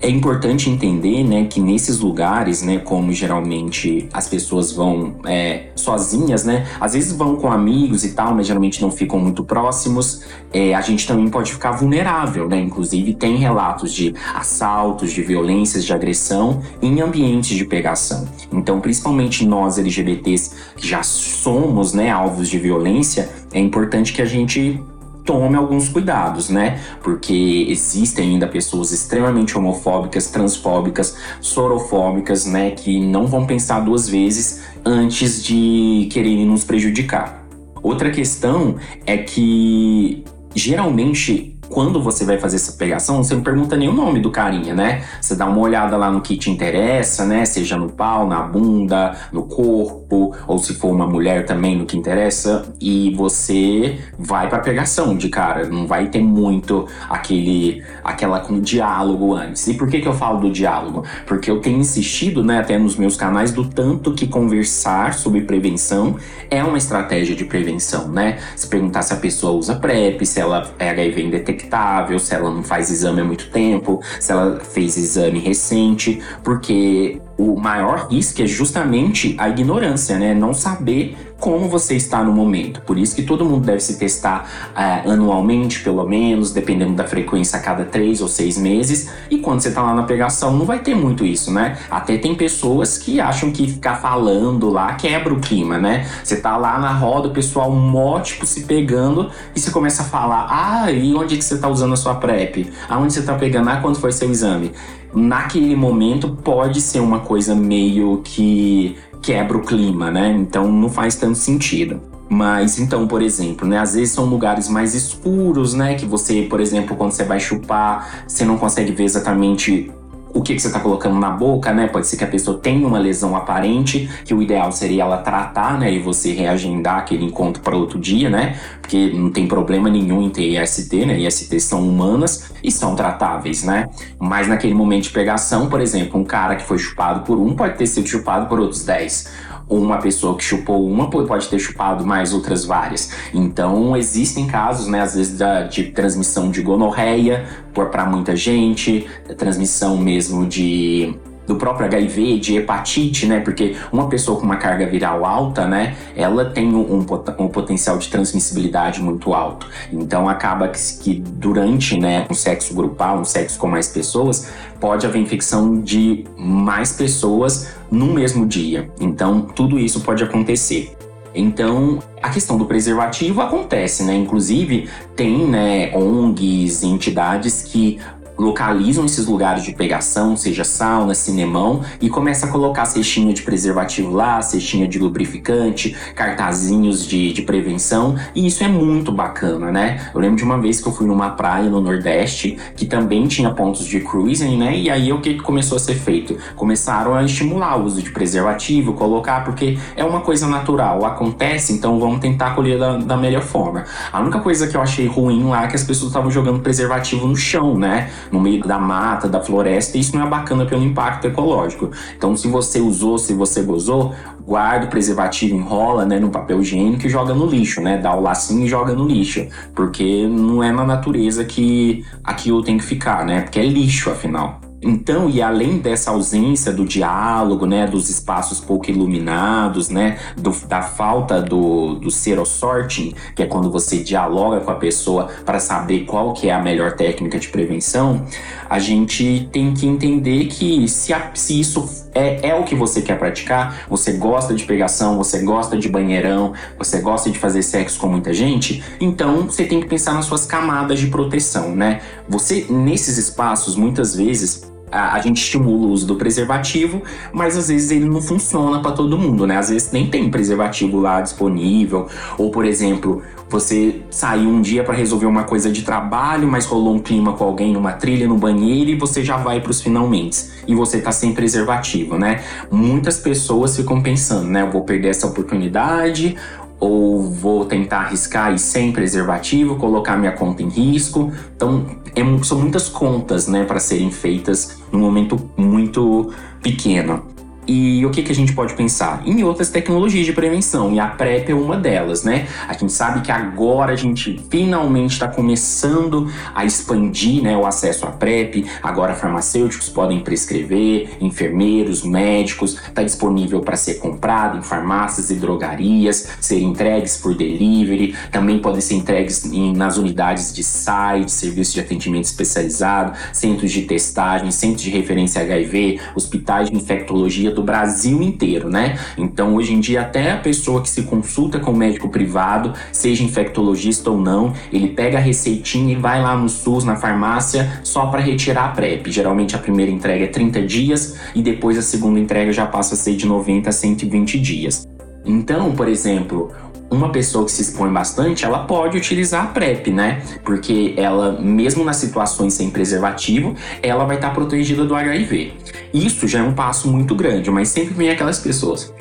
É 0.00 0.08
importante 0.08 0.70
entender, 0.70 1.24
né, 1.24 1.44
que 1.44 1.60
nesses 1.60 2.00
lugares, 2.00 2.62
né, 2.62 2.78
como 2.78 3.12
geralmente 3.12 4.08
as 4.12 4.28
pessoas 4.28 4.72
vão 4.72 5.16
é, 5.24 5.70
sozinhas, 5.74 6.44
né, 6.44 6.66
às 6.80 6.92
vezes 6.92 7.12
vão 7.12 7.36
com 7.36 7.50
amigos 7.50 8.04
e 8.04 8.12
tal, 8.12 8.34
mas 8.34 8.46
geralmente 8.46 8.80
não 8.82 8.90
ficam 8.90 9.18
muito 9.18 9.44
próximos, 9.44 10.22
é, 10.52 10.74
a 10.74 10.80
gente 10.80 11.06
também 11.06 11.28
pode 11.28 11.52
ficar 11.52 11.72
vulnerável, 11.72 12.48
né? 12.48 12.58
Inclusive 12.60 13.14
tem 13.14 13.36
relatos 13.36 13.92
de 13.92 14.14
assaltos, 14.34 15.12
de 15.12 15.22
violências, 15.22 15.84
de 15.84 15.92
agressão 15.92 16.62
em 16.80 17.00
ambientes 17.00 17.56
de 17.56 17.64
pegação. 17.64 18.26
Então, 18.52 18.80
principalmente 18.80 19.44
nós 19.44 19.78
LGBTs 19.78 20.52
que 20.76 20.86
já 20.86 21.02
somos, 21.02 21.92
né, 21.92 22.10
alvos 22.10 22.48
de 22.48 22.58
violência, 22.58 23.28
é 23.52 23.60
importante 23.60 24.12
que 24.12 24.22
a 24.22 24.26
gente 24.26 24.80
tome 25.26 25.56
alguns 25.56 25.88
cuidados, 25.88 26.48
né? 26.48 26.80
Porque 27.02 27.66
existem 27.68 28.30
ainda 28.30 28.46
pessoas 28.46 28.92
extremamente 28.92 29.58
homofóbicas, 29.58 30.30
transfóbicas, 30.30 31.16
sorofóbicas, 31.40 32.46
né? 32.46 32.70
Que 32.70 33.04
não 33.04 33.26
vão 33.26 33.44
pensar 33.44 33.80
duas 33.80 34.08
vezes 34.08 34.62
antes 34.84 35.44
de 35.44 36.08
quererem 36.10 36.46
nos 36.46 36.62
prejudicar. 36.62 37.44
Outra 37.82 38.10
questão 38.10 38.76
é 39.04 39.18
que 39.18 40.24
geralmente 40.54 41.55
quando 41.68 42.02
você 42.02 42.24
vai 42.24 42.38
fazer 42.38 42.56
essa 42.56 42.72
pegação, 42.72 43.22
você 43.22 43.34
não 43.34 43.42
pergunta 43.42 43.76
nem 43.76 43.88
o 43.88 43.92
nome 43.92 44.20
do 44.20 44.30
carinha, 44.30 44.74
né? 44.74 45.02
Você 45.20 45.34
dá 45.34 45.46
uma 45.46 45.58
olhada 45.58 45.96
lá 45.96 46.10
no 46.10 46.20
que 46.20 46.36
te 46.36 46.50
interessa, 46.50 47.24
né? 47.24 47.44
Seja 47.44 47.76
no 47.76 47.90
pau, 47.90 48.26
na 48.26 48.42
bunda, 48.42 49.14
no 49.32 49.44
corpo, 49.44 50.34
ou 50.46 50.58
se 50.58 50.74
for 50.74 50.90
uma 50.90 51.06
mulher 51.06 51.44
também, 51.44 51.76
no 51.76 51.86
que 51.86 51.96
interessa, 51.96 52.66
e 52.80 53.14
você 53.14 53.98
vai 54.18 54.48
pra 54.48 54.58
pegação 54.60 55.16
de 55.16 55.28
cara. 55.28 55.66
Não 55.68 55.86
vai 55.86 56.06
ter 56.06 56.22
muito 56.22 56.86
aquele 57.08 57.82
aquela 58.02 58.40
com 58.40 58.60
diálogo 58.60 59.34
antes. 59.34 59.66
E 59.66 59.74
por 59.74 59.88
que 59.88 60.00
que 60.00 60.08
eu 60.08 60.14
falo 60.14 60.40
do 60.40 60.50
diálogo? 60.50 61.04
Porque 61.26 61.50
eu 61.50 61.60
tenho 61.60 61.78
insistido, 61.78 62.42
né, 62.42 62.58
até 62.58 62.78
nos 62.78 62.96
meus 62.96 63.16
canais 63.16 63.52
do 63.52 63.64
tanto 63.68 64.12
que 64.12 64.26
conversar 64.26 65.14
sobre 65.14 65.40
prevenção 65.42 66.16
é 66.50 66.62
uma 66.62 66.78
estratégia 66.78 67.34
de 67.34 67.44
prevenção, 67.44 68.08
né? 68.08 68.38
Se 68.54 68.66
perguntar 68.68 69.02
se 69.02 69.12
a 69.12 69.16
pessoa 69.16 69.52
usa 69.52 69.74
PrEP, 69.74 70.24
se 70.24 70.40
ela 70.40 70.70
é 70.78 70.90
HIV 70.90 71.16
indetectável, 71.56 72.18
se 72.18 72.34
ela 72.34 72.50
não 72.50 72.62
faz 72.62 72.90
exame 72.90 73.20
há 73.20 73.24
muito 73.24 73.50
tempo, 73.50 74.00
se 74.20 74.30
ela 74.30 74.60
fez 74.60 74.96
exame 74.96 75.38
recente, 75.38 76.22
porque 76.44 77.20
o 77.38 77.54
maior 77.56 78.08
risco 78.10 78.42
é 78.42 78.46
justamente 78.46 79.36
a 79.38 79.48
ignorância, 79.48 80.18
né? 80.18 80.34
Não 80.34 80.54
saber 80.54 81.16
como 81.38 81.68
você 81.68 81.94
está 81.94 82.24
no 82.24 82.32
momento. 82.32 82.80
Por 82.80 82.98
isso 82.98 83.14
que 83.14 83.22
todo 83.22 83.44
mundo 83.44 83.66
deve 83.66 83.80
se 83.80 83.98
testar 83.98 84.48
é, 84.74 85.10
anualmente, 85.10 85.80
pelo 85.80 86.06
menos, 86.06 86.50
dependendo 86.50 86.94
da 86.94 87.04
frequência, 87.04 87.58
a 87.58 87.62
cada 87.62 87.84
três 87.84 88.22
ou 88.22 88.28
seis 88.28 88.56
meses. 88.56 89.10
E 89.30 89.38
quando 89.38 89.60
você 89.60 89.68
está 89.68 89.82
lá 89.82 89.94
na 89.94 90.04
pegação, 90.04 90.56
não 90.56 90.64
vai 90.64 90.78
ter 90.78 90.94
muito 90.94 91.24
isso, 91.26 91.52
né? 91.52 91.76
Até 91.90 92.16
tem 92.16 92.34
pessoas 92.34 92.96
que 92.96 93.20
acham 93.20 93.50
que 93.50 93.70
ficar 93.70 93.96
falando 93.96 94.70
lá 94.70 94.94
quebra 94.94 95.32
o 95.32 95.40
clima, 95.40 95.78
né? 95.78 96.08
Você 96.24 96.36
tá 96.36 96.56
lá 96.56 96.78
na 96.78 96.92
roda, 96.92 97.28
o 97.28 97.32
pessoal 97.32 97.70
mó, 97.70 98.18
tipo, 98.20 98.46
se 98.46 98.64
pegando, 98.64 99.30
e 99.54 99.60
você 99.60 99.70
começa 99.70 100.02
a 100.02 100.06
falar: 100.06 100.46
ah, 100.48 100.90
e 100.90 101.14
onde 101.14 101.36
que 101.36 101.44
você 101.44 101.58
tá 101.58 101.68
usando 101.68 101.92
a 101.92 101.96
sua 101.96 102.14
PrEP? 102.14 102.70
Aonde 102.88 103.12
você 103.12 103.22
tá 103.22 103.34
pegando? 103.34 103.68
Ah, 103.68 103.76
quando 103.76 104.00
foi 104.00 104.10
seu 104.12 104.30
exame? 104.30 104.72
Naquele 105.16 105.74
momento 105.74 106.28
pode 106.28 106.80
ser 106.80 107.00
uma 107.00 107.20
coisa 107.20 107.54
meio 107.54 108.20
que 108.22 108.96
quebra 109.22 109.56
o 109.56 109.62
clima, 109.62 110.10
né? 110.10 110.36
Então 110.38 110.70
não 110.70 110.90
faz 110.90 111.16
tanto 111.16 111.38
sentido. 111.38 112.00
Mas 112.28 112.78
então, 112.78 113.06
por 113.06 113.22
exemplo, 113.22 113.66
né, 113.66 113.78
às 113.78 113.94
vezes 113.94 114.12
são 114.12 114.24
lugares 114.24 114.68
mais 114.68 114.94
escuros, 114.94 115.74
né, 115.74 115.94
que 115.94 116.04
você, 116.04 116.42
por 116.42 116.60
exemplo, 116.60 116.96
quando 116.96 117.12
você 117.12 117.22
vai 117.24 117.38
chupar, 117.38 118.24
você 118.26 118.44
não 118.44 118.58
consegue 118.58 118.90
ver 118.90 119.04
exatamente 119.04 119.92
o 120.36 120.42
que, 120.42 120.54
que 120.54 120.60
você 120.60 120.66
está 120.66 120.80
colocando 120.80 121.18
na 121.18 121.30
boca, 121.30 121.72
né? 121.72 121.88
Pode 121.88 122.06
ser 122.06 122.18
que 122.18 122.24
a 122.24 122.26
pessoa 122.26 122.58
tenha 122.58 122.86
uma 122.86 122.98
lesão 122.98 123.34
aparente, 123.34 124.08
que 124.24 124.34
o 124.34 124.42
ideal 124.42 124.70
seria 124.70 125.02
ela 125.02 125.18
tratar, 125.18 125.78
né? 125.78 125.90
E 125.92 125.98
você 125.98 126.32
reagendar 126.32 126.98
aquele 126.98 127.24
encontro 127.24 127.62
para 127.62 127.74
outro 127.74 127.98
dia, 127.98 128.28
né? 128.28 128.58
Porque 128.80 129.10
não 129.14 129.30
tem 129.30 129.48
problema 129.48 129.88
nenhum 129.88 130.22
em 130.22 130.28
ter 130.28 130.62
IST, 130.62 131.06
né? 131.06 131.18
IST 131.18 131.58
são 131.58 131.88
humanas 131.88 132.52
e 132.62 132.70
são 132.70 132.94
tratáveis, 132.94 133.64
né? 133.64 133.88
Mas 134.18 134.46
naquele 134.46 134.74
momento 134.74 135.04
de 135.04 135.10
pegação, 135.10 135.68
por 135.68 135.80
exemplo, 135.80 136.20
um 136.20 136.24
cara 136.24 136.56
que 136.56 136.64
foi 136.64 136.78
chupado 136.78 137.20
por 137.20 137.38
um 137.38 137.54
pode 137.56 137.78
ter 137.78 137.86
sido 137.86 138.06
chupado 138.06 138.46
por 138.46 138.60
outros 138.60 138.84
10 138.84 139.45
uma 139.68 139.98
pessoa 139.98 140.36
que 140.36 140.44
chupou 140.44 140.88
uma 140.88 141.10
pode 141.10 141.48
ter 141.48 141.58
chupado 141.58 142.06
mais 142.06 142.32
outras 142.32 142.64
várias. 142.64 143.10
Então 143.34 143.96
existem 143.96 144.46
casos, 144.46 144.86
né, 144.86 145.00
às 145.00 145.14
vezes 145.14 145.36
da, 145.36 145.62
de 145.62 145.84
transmissão 145.84 146.50
de 146.50 146.62
gonorreia 146.62 147.46
para 147.74 148.06
muita 148.06 148.34
gente, 148.34 149.06
transmissão 149.36 149.96
mesmo 149.96 150.46
de 150.46 151.14
do 151.46 151.56
próprio 151.56 151.86
HIV, 151.86 152.38
de 152.38 152.56
hepatite, 152.56 153.26
né? 153.26 153.40
Porque 153.40 153.76
uma 153.92 154.08
pessoa 154.08 154.38
com 154.38 154.44
uma 154.44 154.56
carga 154.56 154.86
viral 154.86 155.24
alta, 155.24 155.66
né? 155.66 155.96
Ela 156.16 156.46
tem 156.46 156.74
um, 156.74 157.06
um 157.38 157.48
potencial 157.48 157.98
de 157.98 158.08
transmissibilidade 158.08 159.00
muito 159.00 159.32
alto. 159.32 159.68
Então 159.92 160.28
acaba 160.28 160.68
que, 160.68 160.80
que, 160.98 161.14
durante, 161.14 161.98
né, 161.98 162.26
um 162.30 162.34
sexo 162.34 162.74
grupal, 162.74 163.18
um 163.18 163.24
sexo 163.24 163.58
com 163.58 163.68
mais 163.68 163.88
pessoas, 163.88 164.52
pode 164.80 165.06
haver 165.06 165.20
infecção 165.20 165.80
de 165.80 166.24
mais 166.36 166.92
pessoas 166.92 167.74
no 167.90 168.06
mesmo 168.06 168.46
dia. 168.46 168.90
Então 169.00 169.42
tudo 169.42 169.78
isso 169.78 170.00
pode 170.00 170.22
acontecer. 170.22 170.96
Então, 171.36 171.98
a 172.22 172.30
questão 172.30 172.56
do 172.56 172.64
preservativo 172.64 173.42
acontece, 173.42 174.02
né? 174.02 174.14
Inclusive, 174.14 174.88
tem 175.14 175.46
né, 175.46 175.94
ONGs, 175.94 176.82
entidades 176.82 177.62
que 177.62 178.00
localizam 178.38 179.04
esses 179.04 179.26
lugares 179.26 179.64
de 179.64 179.72
pegação, 179.72 180.36
seja 180.36 180.64
sauna, 180.64 181.14
cinemão, 181.14 181.82
e 182.00 182.08
começa 182.08 182.46
a 182.46 182.48
colocar 182.48 182.84
cestinha 182.86 183.32
de 183.32 183.42
preservativo 183.42 184.12
lá, 184.12 184.40
cestinha 184.42 184.86
de 184.86 184.98
lubrificante, 184.98 185.96
cartazinhos 186.14 187.06
de, 187.06 187.32
de 187.32 187.42
prevenção, 187.42 188.16
e 188.34 188.46
isso 188.46 188.62
é 188.62 188.68
muito 188.68 189.10
bacana, 189.10 189.70
né? 189.70 190.10
Eu 190.14 190.20
lembro 190.20 190.36
de 190.36 190.44
uma 190.44 190.58
vez 190.58 190.80
que 190.80 190.88
eu 190.88 190.92
fui 190.92 191.06
numa 191.06 191.30
praia 191.30 191.68
no 191.68 191.80
Nordeste, 191.80 192.56
que 192.76 192.86
também 192.86 193.26
tinha 193.26 193.50
pontos 193.50 193.86
de 193.86 194.00
cruising, 194.00 194.56
né? 194.56 194.76
E 194.76 194.90
aí 194.90 195.12
o 195.12 195.20
que, 195.20 195.34
começou 195.36 195.76
a 195.76 195.78
ser 195.78 195.94
feito? 195.94 196.36
Começaram 196.54 197.14
a 197.14 197.22
estimular 197.22 197.76
o 197.76 197.84
uso 197.84 198.02
de 198.02 198.10
preservativo, 198.10 198.92
colocar, 198.94 199.44
porque 199.44 199.78
é 199.96 200.04
uma 200.04 200.20
coisa 200.20 200.46
natural, 200.46 201.04
acontece, 201.04 201.72
então 201.72 201.98
vamos 201.98 202.20
tentar 202.20 202.54
colher 202.54 202.78
da, 202.78 202.96
da 202.96 203.16
melhor 203.16 203.42
forma. 203.42 203.84
A 204.12 204.20
única 204.20 204.40
coisa 204.40 204.66
que 204.66 204.76
eu 204.76 204.80
achei 204.80 205.06
ruim 205.06 205.44
lá 205.44 205.64
é 205.64 205.68
que 205.68 205.76
as 205.76 205.84
pessoas 205.84 206.10
estavam 206.10 206.30
jogando 206.30 206.60
preservativo 206.60 207.26
no 207.26 207.36
chão, 207.36 207.78
né? 207.78 208.10
No 208.30 208.40
meio 208.40 208.62
da 208.66 208.78
mata, 208.78 209.28
da 209.28 209.40
floresta, 209.40 209.96
e 209.96 210.00
isso 210.00 210.16
não 210.16 210.26
é 210.26 210.28
bacana 210.28 210.66
pelo 210.66 210.82
impacto 210.82 211.26
ecológico. 211.26 211.90
Então, 212.16 212.36
se 212.36 212.48
você 212.48 212.80
usou, 212.80 213.18
se 213.18 213.32
você 213.34 213.62
gozou, 213.62 214.14
guarda 214.46 214.86
o 214.86 214.88
preservativo, 214.88 215.54
enrola 215.54 216.04
né, 216.04 216.18
no 216.18 216.30
papel 216.30 216.60
higiênico 216.60 217.06
e 217.06 217.10
joga 217.10 217.34
no 217.34 217.46
lixo, 217.46 217.80
né? 217.80 217.98
Dá 217.98 218.14
o 218.14 218.20
lacinho 218.20 218.64
e 218.64 218.68
joga 218.68 218.94
no 218.94 219.06
lixo. 219.06 219.46
Porque 219.74 220.26
não 220.26 220.62
é 220.62 220.70
na 220.70 220.84
natureza 220.84 221.44
que 221.44 222.04
aquilo 222.22 222.62
tem 222.62 222.78
que 222.78 222.84
ficar, 222.84 223.24
né? 223.24 223.42
Porque 223.42 223.58
é 223.58 223.66
lixo, 223.66 224.10
afinal. 224.10 224.65
Então, 224.82 225.28
e 225.30 225.40
além 225.40 225.78
dessa 225.78 226.10
ausência 226.10 226.72
do 226.72 226.84
diálogo, 226.84 227.66
né, 227.66 227.86
dos 227.86 228.10
espaços 228.10 228.60
pouco 228.60 228.90
iluminados, 228.90 229.88
né, 229.88 230.18
do, 230.36 230.50
da 230.66 230.82
falta 230.82 231.40
do, 231.40 231.94
do 231.94 232.10
zero 232.10 232.44
sorting, 232.44 233.14
que 233.34 233.42
é 233.42 233.46
quando 233.46 233.70
você 233.70 233.98
dialoga 233.98 234.60
com 234.60 234.70
a 234.70 234.74
pessoa 234.74 235.28
para 235.44 235.58
saber 235.58 236.04
qual 236.04 236.34
que 236.34 236.48
é 236.48 236.52
a 236.52 236.62
melhor 236.62 236.92
técnica 236.92 237.38
de 237.38 237.48
prevenção, 237.48 238.24
a 238.68 238.78
gente 238.78 239.48
tem 239.50 239.72
que 239.72 239.86
entender 239.86 240.46
que 240.46 240.86
se, 240.88 241.12
a, 241.12 241.30
se 241.34 241.58
isso 241.58 242.06
é, 242.14 242.48
é 242.50 242.54
o 242.54 242.64
que 242.64 242.74
você 242.74 243.00
quer 243.00 243.18
praticar, 243.18 243.86
você 243.88 244.12
gosta 244.12 244.54
de 244.54 244.64
pegação, 244.64 245.16
você 245.16 245.42
gosta 245.42 245.76
de 245.76 245.88
banheirão, 245.88 246.52
você 246.78 247.00
gosta 247.00 247.30
de 247.30 247.38
fazer 247.38 247.62
sexo 247.62 247.98
com 247.98 248.08
muita 248.08 248.32
gente, 248.34 248.82
então 249.00 249.46
você 249.46 249.64
tem 249.64 249.80
que 249.80 249.86
pensar 249.86 250.14
nas 250.14 250.26
suas 250.26 250.46
camadas 250.46 250.98
de 250.98 251.06
proteção, 251.08 251.74
né? 251.74 252.00
Você, 252.28 252.66
nesses 252.68 253.18
espaços, 253.18 253.76
muitas 253.76 254.14
vezes, 254.14 254.75
a, 254.90 255.14
a, 255.14 255.20
gente 255.20 255.38
estimula 255.38 255.86
o 255.86 255.90
uso 255.90 256.06
do 256.06 256.16
preservativo, 256.16 257.02
mas 257.32 257.56
às 257.56 257.68
vezes 257.68 257.90
ele 257.90 258.04
não 258.04 258.22
funciona 258.22 258.80
para 258.80 258.92
todo 258.92 259.18
mundo, 259.18 259.46
né? 259.46 259.56
Às 259.56 259.70
vezes 259.70 259.90
nem 259.92 260.08
tem 260.08 260.30
preservativo 260.30 261.00
lá 261.00 261.20
disponível, 261.20 262.08
ou 262.38 262.50
por 262.50 262.64
exemplo, 262.64 263.22
você 263.48 264.02
saiu 264.10 264.48
um 264.48 264.60
dia 264.60 264.82
para 264.82 264.94
resolver 264.94 265.26
uma 265.26 265.44
coisa 265.44 265.70
de 265.70 265.82
trabalho, 265.82 266.48
mas 266.48 266.66
rolou 266.66 266.94
um 266.94 266.98
clima 266.98 267.32
com 267.32 267.44
alguém 267.44 267.72
numa 267.72 267.92
trilha 267.92 268.26
no 268.26 268.36
banheiro 268.36 268.90
e 268.90 268.96
você 268.96 269.24
já 269.24 269.36
vai 269.36 269.60
para 269.60 269.70
os 269.70 269.80
finalmente 269.80 270.46
e 270.66 270.74
você 270.74 271.00
tá 271.00 271.12
sem 271.12 271.32
preservativo, 271.32 272.18
né? 272.18 272.42
Muitas 272.70 273.18
pessoas 273.18 273.76
ficam 273.76 274.00
pensando, 274.00 274.48
né? 274.48 274.62
Eu 274.62 274.70
vou 274.70 274.82
perder 274.82 275.08
essa 275.08 275.26
oportunidade 275.26 276.36
ou 276.78 277.22
vou 277.22 277.64
tentar 277.64 278.00
arriscar 278.00 278.52
e 278.52 278.58
sem 278.58 278.92
preservativo, 278.92 279.76
colocar 279.76 280.16
minha 280.16 280.32
conta 280.32 280.62
em 280.62 280.68
risco. 280.68 281.32
Então, 281.54 281.86
é, 282.14 282.22
são 282.44 282.58
muitas 282.58 282.88
contas, 282.88 283.46
né, 283.46 283.64
para 283.64 283.80
serem 283.80 284.10
feitas 284.10 284.78
num 284.92 285.00
momento 285.00 285.38
muito 285.56 286.32
pequeno. 286.62 287.35
E 287.66 288.04
o 288.06 288.10
que, 288.10 288.22
que 288.22 288.30
a 288.30 288.34
gente 288.34 288.52
pode 288.52 288.74
pensar? 288.74 289.22
Em 289.26 289.42
outras 289.42 289.70
tecnologias 289.70 290.24
de 290.24 290.32
prevenção, 290.32 290.92
e 290.92 291.00
a 291.00 291.08
PrEP 291.08 291.50
é 291.50 291.54
uma 291.54 291.76
delas, 291.76 292.22
né? 292.22 292.46
A 292.68 292.72
gente 292.72 292.92
sabe 292.92 293.22
que 293.22 293.32
agora 293.32 293.92
a 293.92 293.96
gente 293.96 294.40
finalmente 294.48 295.12
está 295.12 295.26
começando 295.26 296.30
a 296.54 296.64
expandir 296.64 297.42
né, 297.42 297.56
o 297.56 297.66
acesso 297.66 298.06
à 298.06 298.10
PrEP. 298.10 298.66
Agora 298.82 299.14
farmacêuticos 299.14 299.88
podem 299.88 300.20
prescrever, 300.20 301.16
enfermeiros, 301.20 302.04
médicos, 302.04 302.74
está 302.74 303.02
disponível 303.02 303.60
para 303.60 303.76
ser 303.76 303.94
comprado 303.94 304.58
em 304.58 304.62
farmácias 304.62 305.30
e 305.30 305.34
drogarias, 305.34 306.28
ser 306.40 306.60
entregues 306.60 307.16
por 307.16 307.34
delivery, 307.34 308.14
também 308.30 308.58
podem 308.58 308.80
ser 308.80 308.94
entregues 308.94 309.44
em, 309.44 309.72
nas 309.74 309.96
unidades 309.96 310.54
de 310.54 310.62
site, 310.62 311.32
serviços 311.32 311.74
de 311.74 311.80
atendimento 311.80 312.24
especializado, 312.24 313.16
centros 313.32 313.72
de 313.72 313.82
testagem, 313.82 314.50
centros 314.50 314.82
de 314.82 314.90
referência 314.90 315.42
HIV, 315.42 316.00
hospitais 316.14 316.70
de 316.70 316.76
infectologia 316.76 317.50
do 317.56 317.62
Brasil 317.62 318.22
inteiro, 318.22 318.68
né? 318.68 318.98
Então, 319.16 319.56
hoje 319.56 319.72
em 319.72 319.80
dia, 319.80 320.02
até 320.02 320.32
a 320.32 320.36
pessoa 320.36 320.82
que 320.82 320.88
se 320.88 321.02
consulta 321.04 321.58
com 321.58 321.72
o 321.72 321.76
médico 321.76 322.08
privado, 322.10 322.74
seja 322.92 323.24
infectologista 323.24 324.10
ou 324.10 324.18
não, 324.18 324.52
ele 324.70 324.88
pega 324.88 325.16
a 325.16 325.20
receitinha 325.20 325.94
e 325.94 325.96
vai 325.96 326.22
lá 326.22 326.36
no 326.36 326.48
SUS, 326.48 326.84
na 326.84 326.96
farmácia, 326.96 327.80
só 327.82 328.06
para 328.06 328.20
retirar 328.20 328.66
a 328.66 328.68
PrEP. 328.68 329.10
Geralmente, 329.10 329.56
a 329.56 329.58
primeira 329.58 329.90
entrega 329.90 330.24
é 330.24 330.28
30 330.28 330.62
dias 330.62 331.16
e 331.34 331.42
depois 331.42 331.78
a 331.78 331.82
segunda 331.82 332.20
entrega 332.20 332.52
já 332.52 332.66
passa 332.66 332.94
a 332.94 332.96
ser 332.96 333.16
de 333.16 333.26
90 333.26 333.70
a 333.70 333.72
120 333.72 334.38
dias. 334.38 334.86
Então, 335.24 335.72
por 335.72 335.88
exemplo, 335.88 336.52
uma 336.90 337.10
pessoa 337.10 337.44
que 337.44 337.52
se 337.52 337.62
expõe 337.62 337.92
bastante, 337.92 338.44
ela 338.44 338.60
pode 338.60 338.96
utilizar 338.96 339.44
a 339.44 339.46
PrEP, 339.48 339.90
né? 339.90 340.22
Porque 340.44 340.94
ela, 340.96 341.40
mesmo 341.40 341.84
nas 341.84 341.96
situações 341.96 342.54
sem 342.54 342.70
preservativo, 342.70 343.54
ela 343.82 344.04
vai 344.04 344.16
estar 344.16 344.30
protegida 344.30 344.84
do 344.84 344.94
HIV. 344.94 345.52
Isso 345.92 346.26
já 346.28 346.40
é 346.40 346.42
um 346.42 346.54
passo 346.54 346.88
muito 346.88 347.14
grande, 347.14 347.50
mas 347.50 347.68
sempre 347.68 347.94
vem 347.94 348.10
aquelas 348.10 348.38
pessoas. 348.38 348.92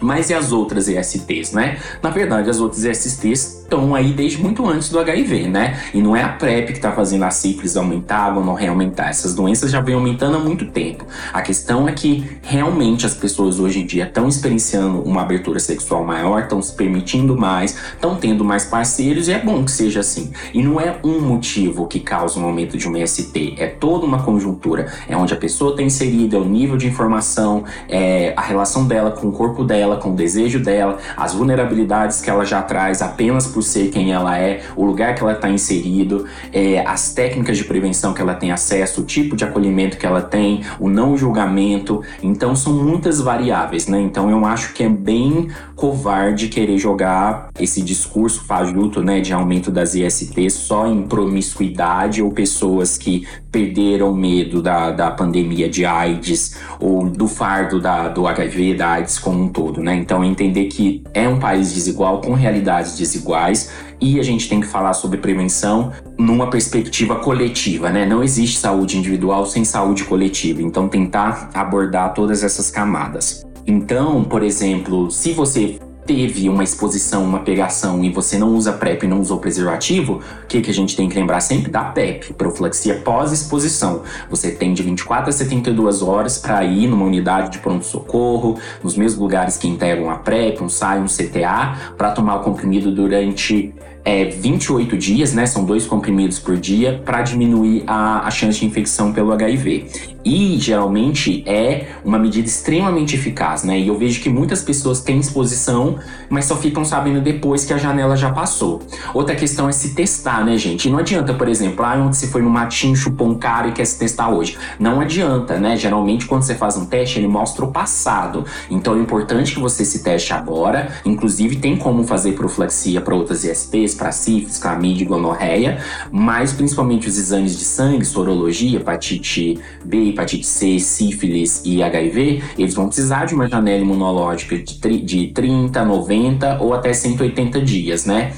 Mas 0.00 0.30
e 0.30 0.34
as 0.34 0.52
outras 0.52 0.88
ESTs, 0.88 1.52
né? 1.52 1.78
Na 2.02 2.10
verdade, 2.10 2.48
as 2.48 2.60
outras 2.60 2.84
ESTs 2.84 3.60
estão 3.70 3.94
aí 3.94 4.12
desde 4.12 4.42
muito 4.42 4.66
antes 4.68 4.88
do 4.88 4.98
HIV, 4.98 5.46
né? 5.46 5.80
E 5.94 6.02
não 6.02 6.16
é 6.16 6.24
a 6.24 6.28
PrEP 6.28 6.68
que 6.68 6.72
está 6.72 6.90
fazendo 6.90 7.22
a 7.22 7.30
sífilis 7.30 7.76
aumentar, 7.76 8.26
a 8.26 8.30
gonorreia 8.30 8.70
aumentar. 8.70 9.10
Essas 9.10 9.34
doenças 9.34 9.70
já 9.70 9.80
vêm 9.80 9.94
aumentando 9.94 10.36
há 10.36 10.40
muito 10.40 10.66
tempo. 10.66 11.06
A 11.32 11.40
questão 11.40 11.88
é 11.88 11.92
que 11.92 12.38
realmente 12.42 13.06
as 13.06 13.14
pessoas 13.14 13.60
hoje 13.60 13.80
em 13.80 13.86
dia 13.86 14.04
estão 14.04 14.26
experienciando 14.26 15.00
uma 15.02 15.22
abertura 15.22 15.60
sexual 15.60 16.04
maior, 16.04 16.42
estão 16.42 16.60
se 16.60 16.74
permitindo 16.74 17.36
mais, 17.36 17.76
estão 17.92 18.16
tendo 18.16 18.44
mais 18.44 18.64
parceiros 18.64 19.28
e 19.28 19.32
é 19.32 19.38
bom 19.38 19.64
que 19.64 19.70
seja 19.70 20.00
assim. 20.00 20.32
E 20.52 20.62
não 20.62 20.80
é 20.80 20.98
um 21.04 21.20
motivo 21.20 21.86
que 21.86 22.00
causa 22.00 22.40
um 22.40 22.44
aumento 22.44 22.76
de 22.76 22.88
um 22.88 22.90
MST, 22.90 23.54
é 23.56 23.66
toda 23.66 24.04
uma 24.04 24.22
conjuntura. 24.22 24.92
É 25.08 25.16
onde 25.16 25.32
a 25.32 25.36
pessoa 25.36 25.70
está 25.70 25.82
inserida, 25.82 26.36
é 26.36 26.40
o 26.40 26.44
nível 26.44 26.76
de 26.76 26.88
informação, 26.88 27.64
é 27.88 28.32
a 28.36 28.42
relação 28.42 28.86
dela 28.86 29.12
com 29.12 29.28
o 29.28 29.32
corpo 29.32 29.62
dela, 29.62 29.89
com 29.96 30.10
o 30.10 30.16
desejo 30.16 30.58
dela, 30.58 30.98
as 31.16 31.34
vulnerabilidades 31.34 32.20
que 32.20 32.28
ela 32.28 32.44
já 32.44 32.60
traz 32.62 33.00
apenas 33.00 33.46
por 33.46 33.60
por 33.60 33.64
ser 33.64 33.90
quem 33.90 34.10
ela 34.10 34.38
é, 34.38 34.62
o 34.74 34.86
lugar 34.86 35.14
que 35.14 35.22
ela 35.22 35.32
está 35.34 35.50
inserido, 35.50 36.24
é, 36.50 36.80
as 36.86 37.12
técnicas 37.12 37.58
de 37.58 37.64
prevenção 37.64 38.14
que 38.14 38.22
ela 38.22 38.32
tem 38.32 38.50
acesso, 38.50 39.02
o 39.02 39.04
tipo 39.04 39.36
de 39.36 39.44
acolhimento 39.44 39.98
que 39.98 40.06
ela 40.06 40.22
tem, 40.22 40.62
o 40.78 40.88
não 40.88 41.14
julgamento. 41.14 42.02
Então 42.22 42.56
são 42.56 42.72
muitas 42.72 43.20
variáveis, 43.20 43.86
né? 43.86 44.00
Então 44.00 44.30
eu 44.30 44.46
acho 44.46 44.72
que 44.72 44.82
é 44.82 44.88
bem 44.88 45.48
covarde 45.76 46.48
querer 46.48 46.78
jogar 46.78 47.48
esse 47.58 47.82
discurso 47.82 48.44
fajuto, 48.44 49.02
né, 49.02 49.20
de 49.20 49.32
aumento 49.32 49.70
das 49.70 49.94
ISTs 49.94 50.52
só 50.52 50.86
em 50.86 51.02
promiscuidade 51.02 52.22
ou 52.22 52.30
pessoas 52.30 52.98
que 52.98 53.26
perderam 53.50 54.14
medo 54.14 54.62
da, 54.62 54.90
da 54.90 55.10
pandemia 55.10 55.68
de 55.68 55.84
AIDS 55.84 56.56
ou 56.78 57.08
do 57.08 57.26
fardo 57.26 57.80
da, 57.80 58.08
do 58.08 58.26
HIV, 58.26 58.74
da 58.74 58.90
AIDS 58.90 59.18
como 59.18 59.44
um 59.44 59.48
todo, 59.48 59.79
né? 59.82 59.96
Então 59.96 60.24
entender 60.24 60.66
que 60.66 61.02
é 61.12 61.28
um 61.28 61.38
país 61.38 61.72
desigual 61.72 62.20
com 62.20 62.32
realidades 62.32 62.96
desiguais 62.96 63.70
e 64.00 64.18
a 64.18 64.22
gente 64.22 64.48
tem 64.48 64.60
que 64.60 64.66
falar 64.66 64.92
sobre 64.92 65.18
prevenção 65.18 65.92
numa 66.18 66.48
perspectiva 66.48 67.16
coletiva, 67.16 67.90
né? 67.90 68.06
Não 68.06 68.22
existe 68.22 68.58
saúde 68.58 68.96
individual 68.96 69.46
sem 69.46 69.64
saúde 69.64 70.04
coletiva. 70.04 70.62
Então 70.62 70.88
tentar 70.88 71.50
abordar 71.54 72.14
todas 72.14 72.42
essas 72.42 72.70
camadas. 72.70 73.44
Então, 73.66 74.24
por 74.24 74.42
exemplo, 74.42 75.10
se 75.10 75.32
você 75.32 75.78
teve 76.06 76.48
uma 76.48 76.64
exposição, 76.64 77.24
uma 77.24 77.40
pegação 77.40 78.04
e 78.04 78.10
você 78.10 78.38
não 78.38 78.54
usa 78.54 78.72
PrEP 78.72 79.04
e 79.04 79.08
não 79.08 79.20
usou 79.20 79.38
preservativo, 79.38 80.20
o 80.42 80.46
que, 80.46 80.60
que 80.60 80.70
a 80.70 80.74
gente 80.74 80.96
tem 80.96 81.08
que 81.08 81.14
lembrar 81.14 81.40
sempre 81.40 81.70
da 81.70 81.84
PEP, 81.84 82.34
profilaxia 82.34 82.96
pós-exposição. 82.96 84.02
Você 84.28 84.50
tem 84.50 84.74
de 84.74 84.82
24 84.82 85.28
a 85.28 85.32
72 85.32 86.02
horas 86.02 86.38
para 86.38 86.64
ir 86.64 86.88
numa 86.88 87.04
unidade 87.04 87.50
de 87.50 87.58
pronto-socorro, 87.58 88.58
nos 88.82 88.96
mesmos 88.96 89.20
lugares 89.20 89.56
que 89.56 89.68
integram 89.68 90.10
a 90.10 90.16
PrEP, 90.16 90.62
um 90.62 90.68
SAI, 90.68 91.00
um 91.00 91.06
CTA, 91.06 91.94
para 91.96 92.10
tomar 92.12 92.36
o 92.36 92.40
comprimido 92.40 92.92
durante 92.92 93.72
é, 94.04 94.24
28 94.24 94.96
dias, 94.96 95.32
né? 95.32 95.46
São 95.46 95.64
dois 95.64 95.86
comprimidos 95.86 96.38
por 96.38 96.56
dia 96.56 97.00
para 97.04 97.22
diminuir 97.22 97.84
a, 97.86 98.26
a 98.26 98.30
chance 98.30 98.60
de 98.60 98.66
infecção 98.66 99.12
pelo 99.12 99.32
HIV. 99.32 100.10
E 100.24 100.58
geralmente 100.58 101.42
é 101.46 101.88
uma 102.04 102.18
medida 102.18 102.46
extremamente 102.46 103.16
eficaz, 103.16 103.64
né? 103.64 103.78
E 103.78 103.88
eu 103.88 103.96
vejo 103.96 104.20
que 104.20 104.28
muitas 104.28 104.62
pessoas 104.62 105.00
têm 105.00 105.18
exposição, 105.18 105.98
mas 106.28 106.44
só 106.44 106.56
ficam 106.56 106.84
sabendo 106.84 107.20
depois 107.20 107.64
que 107.64 107.72
a 107.72 107.78
janela 107.78 108.16
já 108.16 108.30
passou. 108.30 108.82
Outra 109.14 109.34
questão 109.34 109.68
é 109.68 109.72
se 109.72 109.94
testar, 109.94 110.44
né, 110.44 110.56
gente? 110.58 110.88
E 110.88 110.90
não 110.90 110.98
adianta, 110.98 111.32
por 111.32 111.48
exemplo, 111.48 111.84
ah, 111.84 111.94
onde 111.96 112.16
você 112.16 112.26
foi 112.26 112.42
no 112.42 112.50
matinho, 112.50 112.94
chupou 112.94 113.28
um 113.28 113.34
cara 113.34 113.68
e 113.68 113.72
quer 113.72 113.86
se 113.86 113.98
testar 113.98 114.28
hoje. 114.28 114.58
Não 114.78 115.00
adianta, 115.00 115.58
né? 115.58 115.76
Geralmente, 115.76 116.26
quando 116.26 116.42
você 116.42 116.54
faz 116.54 116.76
um 116.76 116.84
teste, 116.84 117.18
ele 117.18 117.28
mostra 117.28 117.64
o 117.64 117.72
passado. 117.72 118.44
Então 118.70 118.96
é 118.96 118.98
importante 118.98 119.54
que 119.54 119.60
você 119.60 119.84
se 119.84 120.02
teste 120.02 120.34
agora. 120.34 120.88
Inclusive, 121.04 121.56
tem 121.56 121.76
como 121.76 122.04
fazer 122.04 122.32
profilaxia 122.32 123.00
para 123.00 123.14
outras 123.14 123.44
ISTs, 123.44 123.89
para 123.94 124.12
sífilis, 124.12 124.58
clamídia 124.58 125.04
e 125.04 125.06
gonorreia, 125.06 125.78
mas 126.10 126.52
principalmente 126.52 127.08
os 127.08 127.18
exames 127.18 127.58
de 127.58 127.64
sangue, 127.64 128.04
sorologia, 128.04 128.78
hepatite 128.78 129.58
B, 129.84 130.10
hepatite 130.10 130.46
C, 130.46 130.78
sífilis 130.78 131.62
e 131.64 131.82
HIV, 131.82 132.42
eles 132.58 132.74
vão 132.74 132.86
precisar 132.86 133.26
de 133.26 133.34
uma 133.34 133.48
janela 133.48 133.82
imunológica 133.82 134.58
de, 134.58 135.00
de 135.00 135.26
30, 135.28 135.84
90 135.84 136.58
ou 136.60 136.74
até 136.74 136.92
180 136.92 137.60
dias, 137.60 138.04
né? 138.04 138.32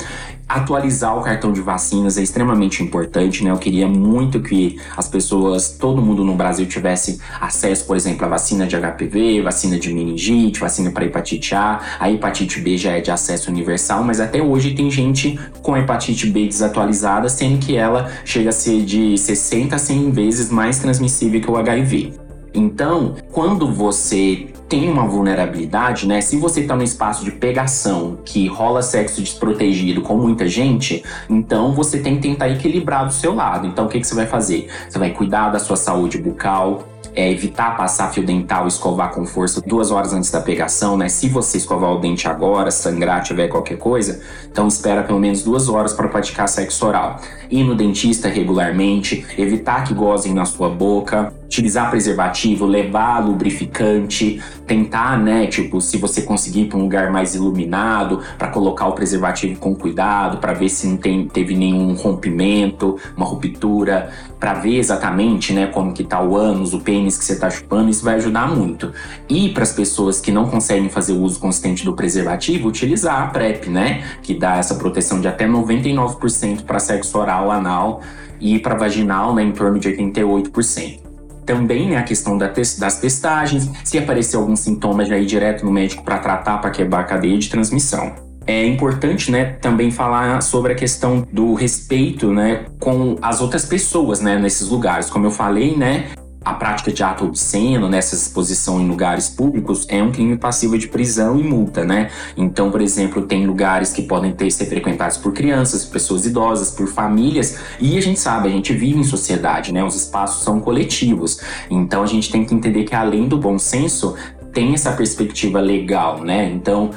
Atualizar 0.56 1.16
o 1.16 1.22
cartão 1.22 1.52
de 1.52 1.62
vacinas 1.62 2.18
é 2.18 2.22
extremamente 2.22 2.82
importante, 2.82 3.42
né? 3.42 3.50
Eu 3.50 3.56
queria 3.56 3.88
muito 3.88 4.40
que 4.40 4.78
as 4.96 5.08
pessoas, 5.08 5.76
todo 5.78 6.02
mundo 6.02 6.24
no 6.24 6.34
Brasil 6.34 6.66
tivesse 6.66 7.18
acesso, 7.40 7.86
por 7.86 7.96
exemplo, 7.96 8.26
à 8.26 8.28
vacina 8.28 8.66
de 8.66 8.76
HPV, 8.76 9.42
vacina 9.42 9.78
de 9.78 9.92
meningite, 9.92 10.60
vacina 10.60 10.90
para 10.90 11.04
hepatite 11.04 11.54
A. 11.54 11.80
A 11.98 12.10
hepatite 12.10 12.60
B 12.60 12.76
já 12.76 12.92
é 12.92 13.00
de 13.00 13.10
acesso 13.10 13.50
universal, 13.50 14.04
mas 14.04 14.20
até 14.20 14.42
hoje 14.42 14.74
tem 14.74 14.90
gente 14.90 15.38
com 15.62 15.76
hepatite 15.76 16.26
B 16.26 16.46
desatualizada, 16.46 17.28
sendo 17.28 17.58
que 17.58 17.76
ela 17.76 18.10
chega 18.24 18.50
a 18.50 18.52
ser 18.52 18.82
de 18.82 19.16
60 19.16 19.74
a 19.74 19.78
100 19.78 20.10
vezes 20.10 20.50
mais 20.50 20.78
transmissível 20.78 21.40
que 21.40 21.50
o 21.50 21.56
HIV. 21.56 22.21
Então, 22.54 23.16
quando 23.30 23.72
você 23.72 24.48
tem 24.72 24.88
uma 24.90 25.06
vulnerabilidade, 25.06 26.08
né? 26.08 26.22
Se 26.22 26.38
você 26.38 26.62
tá 26.62 26.74
no 26.74 26.82
espaço 26.82 27.26
de 27.26 27.30
pegação, 27.30 28.16
que 28.24 28.46
rola 28.46 28.80
sexo 28.80 29.20
desprotegido 29.20 30.00
com 30.00 30.16
muita 30.16 30.48
gente, 30.48 31.04
então 31.28 31.74
você 31.74 31.98
tem 31.98 32.16
que 32.16 32.22
tentar 32.22 32.48
equilibrar 32.48 33.04
do 33.04 33.12
seu 33.12 33.34
lado. 33.34 33.66
Então 33.66 33.84
o 33.84 33.88
que, 33.90 34.00
que 34.00 34.06
você 34.06 34.14
vai 34.14 34.26
fazer? 34.26 34.70
Você 34.88 34.98
vai 34.98 35.10
cuidar 35.10 35.50
da 35.50 35.58
sua 35.58 35.76
saúde 35.76 36.16
bucal, 36.16 36.84
é, 37.14 37.30
evitar 37.30 37.76
passar 37.76 38.10
fio 38.12 38.24
dental, 38.24 38.66
escovar 38.66 39.12
com 39.12 39.26
força 39.26 39.60
duas 39.60 39.90
horas 39.90 40.14
antes 40.14 40.30
da 40.30 40.40
pegação, 40.40 40.96
né? 40.96 41.06
Se 41.10 41.28
você 41.28 41.58
escovar 41.58 41.92
o 41.92 41.98
dente 41.98 42.26
agora, 42.26 42.70
sangrar, 42.70 43.22
tiver 43.22 43.48
qualquer 43.48 43.76
coisa, 43.76 44.22
então 44.50 44.66
espera 44.66 45.02
pelo 45.02 45.18
menos 45.18 45.42
duas 45.42 45.68
horas 45.68 45.92
para 45.92 46.08
praticar 46.08 46.48
sexo 46.48 46.86
oral. 46.86 47.20
Ir 47.50 47.64
no 47.64 47.74
dentista 47.74 48.28
regularmente, 48.28 49.26
evitar 49.36 49.84
que 49.84 49.92
gozem 49.92 50.32
na 50.32 50.46
sua 50.46 50.70
boca, 50.70 51.30
utilizar 51.52 51.90
preservativo, 51.90 52.64
levar 52.64 53.18
lubrificante, 53.18 54.42
tentar, 54.66 55.18
né, 55.18 55.46
tipo, 55.46 55.82
se 55.82 55.98
você 55.98 56.22
conseguir 56.22 56.62
ir 56.62 56.68
para 56.68 56.78
um 56.78 56.82
lugar 56.82 57.12
mais 57.12 57.34
iluminado, 57.34 58.20
para 58.38 58.48
colocar 58.48 58.86
o 58.86 58.92
preservativo 58.94 59.60
com 59.60 59.74
cuidado, 59.74 60.38
para 60.38 60.54
ver 60.54 60.70
se 60.70 60.86
não 60.86 60.96
tem, 60.96 61.28
teve 61.28 61.54
nenhum 61.54 61.92
rompimento, 61.92 62.98
uma 63.14 63.26
ruptura, 63.26 64.10
para 64.40 64.54
ver 64.54 64.78
exatamente, 64.78 65.52
né, 65.52 65.66
como 65.66 65.92
que 65.92 66.02
tá 66.02 66.22
o 66.22 66.34
ânus, 66.34 66.72
o 66.72 66.80
pênis 66.80 67.18
que 67.18 67.24
você 67.24 67.38
tá 67.38 67.50
chupando, 67.50 67.90
isso 67.90 68.02
vai 68.02 68.14
ajudar 68.14 68.48
muito. 68.48 68.90
E 69.28 69.50
para 69.50 69.62
as 69.62 69.72
pessoas 69.72 70.22
que 70.22 70.32
não 70.32 70.48
conseguem 70.48 70.88
fazer 70.88 71.12
o 71.12 71.20
uso 71.20 71.38
consistente 71.38 71.84
do 71.84 71.92
preservativo, 71.92 72.66
utilizar 72.66 73.24
a 73.24 73.26
PrEP, 73.26 73.68
né, 73.68 74.02
que 74.22 74.32
dá 74.32 74.56
essa 74.56 74.76
proteção 74.76 75.20
de 75.20 75.28
até 75.28 75.46
99% 75.46 76.62
para 76.64 76.78
sexo 76.78 77.18
oral, 77.18 77.50
anal 77.50 78.00
e 78.40 78.58
para 78.58 78.74
vaginal, 78.74 79.34
né, 79.34 79.42
em 79.42 79.52
torno 79.52 79.78
de 79.78 79.90
88% 79.90 81.11
também 81.44 81.90
né, 81.90 81.96
a 81.96 82.02
questão 82.02 82.38
da 82.38 82.48
te 82.48 82.62
das 82.78 82.98
testagens, 82.98 83.68
se 83.84 83.98
aparecer 83.98 84.36
algum 84.36 84.56
sintoma, 84.56 85.04
já 85.04 85.18
ir 85.18 85.26
direto 85.26 85.64
no 85.64 85.72
médico 85.72 86.02
para 86.02 86.18
tratar, 86.18 86.58
para 86.58 86.70
quebrar 86.70 87.00
a 87.00 87.04
cadeia 87.04 87.38
de 87.38 87.48
transmissão. 87.48 88.12
É 88.46 88.66
importante, 88.66 89.30
né, 89.30 89.56
também 89.60 89.90
falar 89.90 90.40
sobre 90.42 90.72
a 90.72 90.74
questão 90.74 91.26
do 91.32 91.54
respeito, 91.54 92.32
né, 92.32 92.64
com 92.80 93.16
as 93.22 93.40
outras 93.40 93.64
pessoas, 93.64 94.20
né, 94.20 94.36
nesses 94.38 94.68
lugares. 94.68 95.08
Como 95.08 95.26
eu 95.26 95.30
falei, 95.30 95.76
né, 95.76 96.06
a 96.44 96.54
prática 96.54 96.92
de 96.92 97.02
ato 97.02 97.24
obsceno 97.24 97.88
nessa 97.88 98.14
exposição 98.14 98.80
em 98.80 98.88
lugares 98.88 99.28
públicos 99.28 99.86
é 99.88 100.02
um 100.02 100.10
crime 100.10 100.36
passivo 100.36 100.76
de 100.76 100.88
prisão 100.88 101.38
e 101.38 101.42
multa, 101.42 101.84
né? 101.84 102.10
Então, 102.36 102.70
por 102.70 102.80
exemplo, 102.80 103.22
tem 103.22 103.46
lugares 103.46 103.92
que 103.92 104.02
podem 104.02 104.32
ter 104.32 104.50
ser 104.50 104.66
frequentados 104.66 105.16
por 105.16 105.32
crianças, 105.32 105.84
pessoas 105.84 106.26
idosas, 106.26 106.70
por 106.70 106.88
famílias, 106.88 107.58
e 107.80 107.96
a 107.96 108.00
gente 108.00 108.18
sabe, 108.18 108.48
a 108.48 108.50
gente 108.50 108.72
vive 108.72 108.98
em 108.98 109.04
sociedade, 109.04 109.72
né? 109.72 109.84
Os 109.84 109.94
espaços 109.94 110.44
são 110.44 110.60
coletivos. 110.60 111.40
Então, 111.70 112.02
a 112.02 112.06
gente 112.06 112.30
tem 112.30 112.44
que 112.44 112.54
entender 112.54 112.84
que 112.84 112.94
além 112.94 113.28
do 113.28 113.38
bom 113.38 113.58
senso, 113.58 114.14
tem 114.52 114.74
essa 114.74 114.92
perspectiva 114.92 115.60
legal, 115.60 116.22
né? 116.22 116.50
Então, 116.50 116.90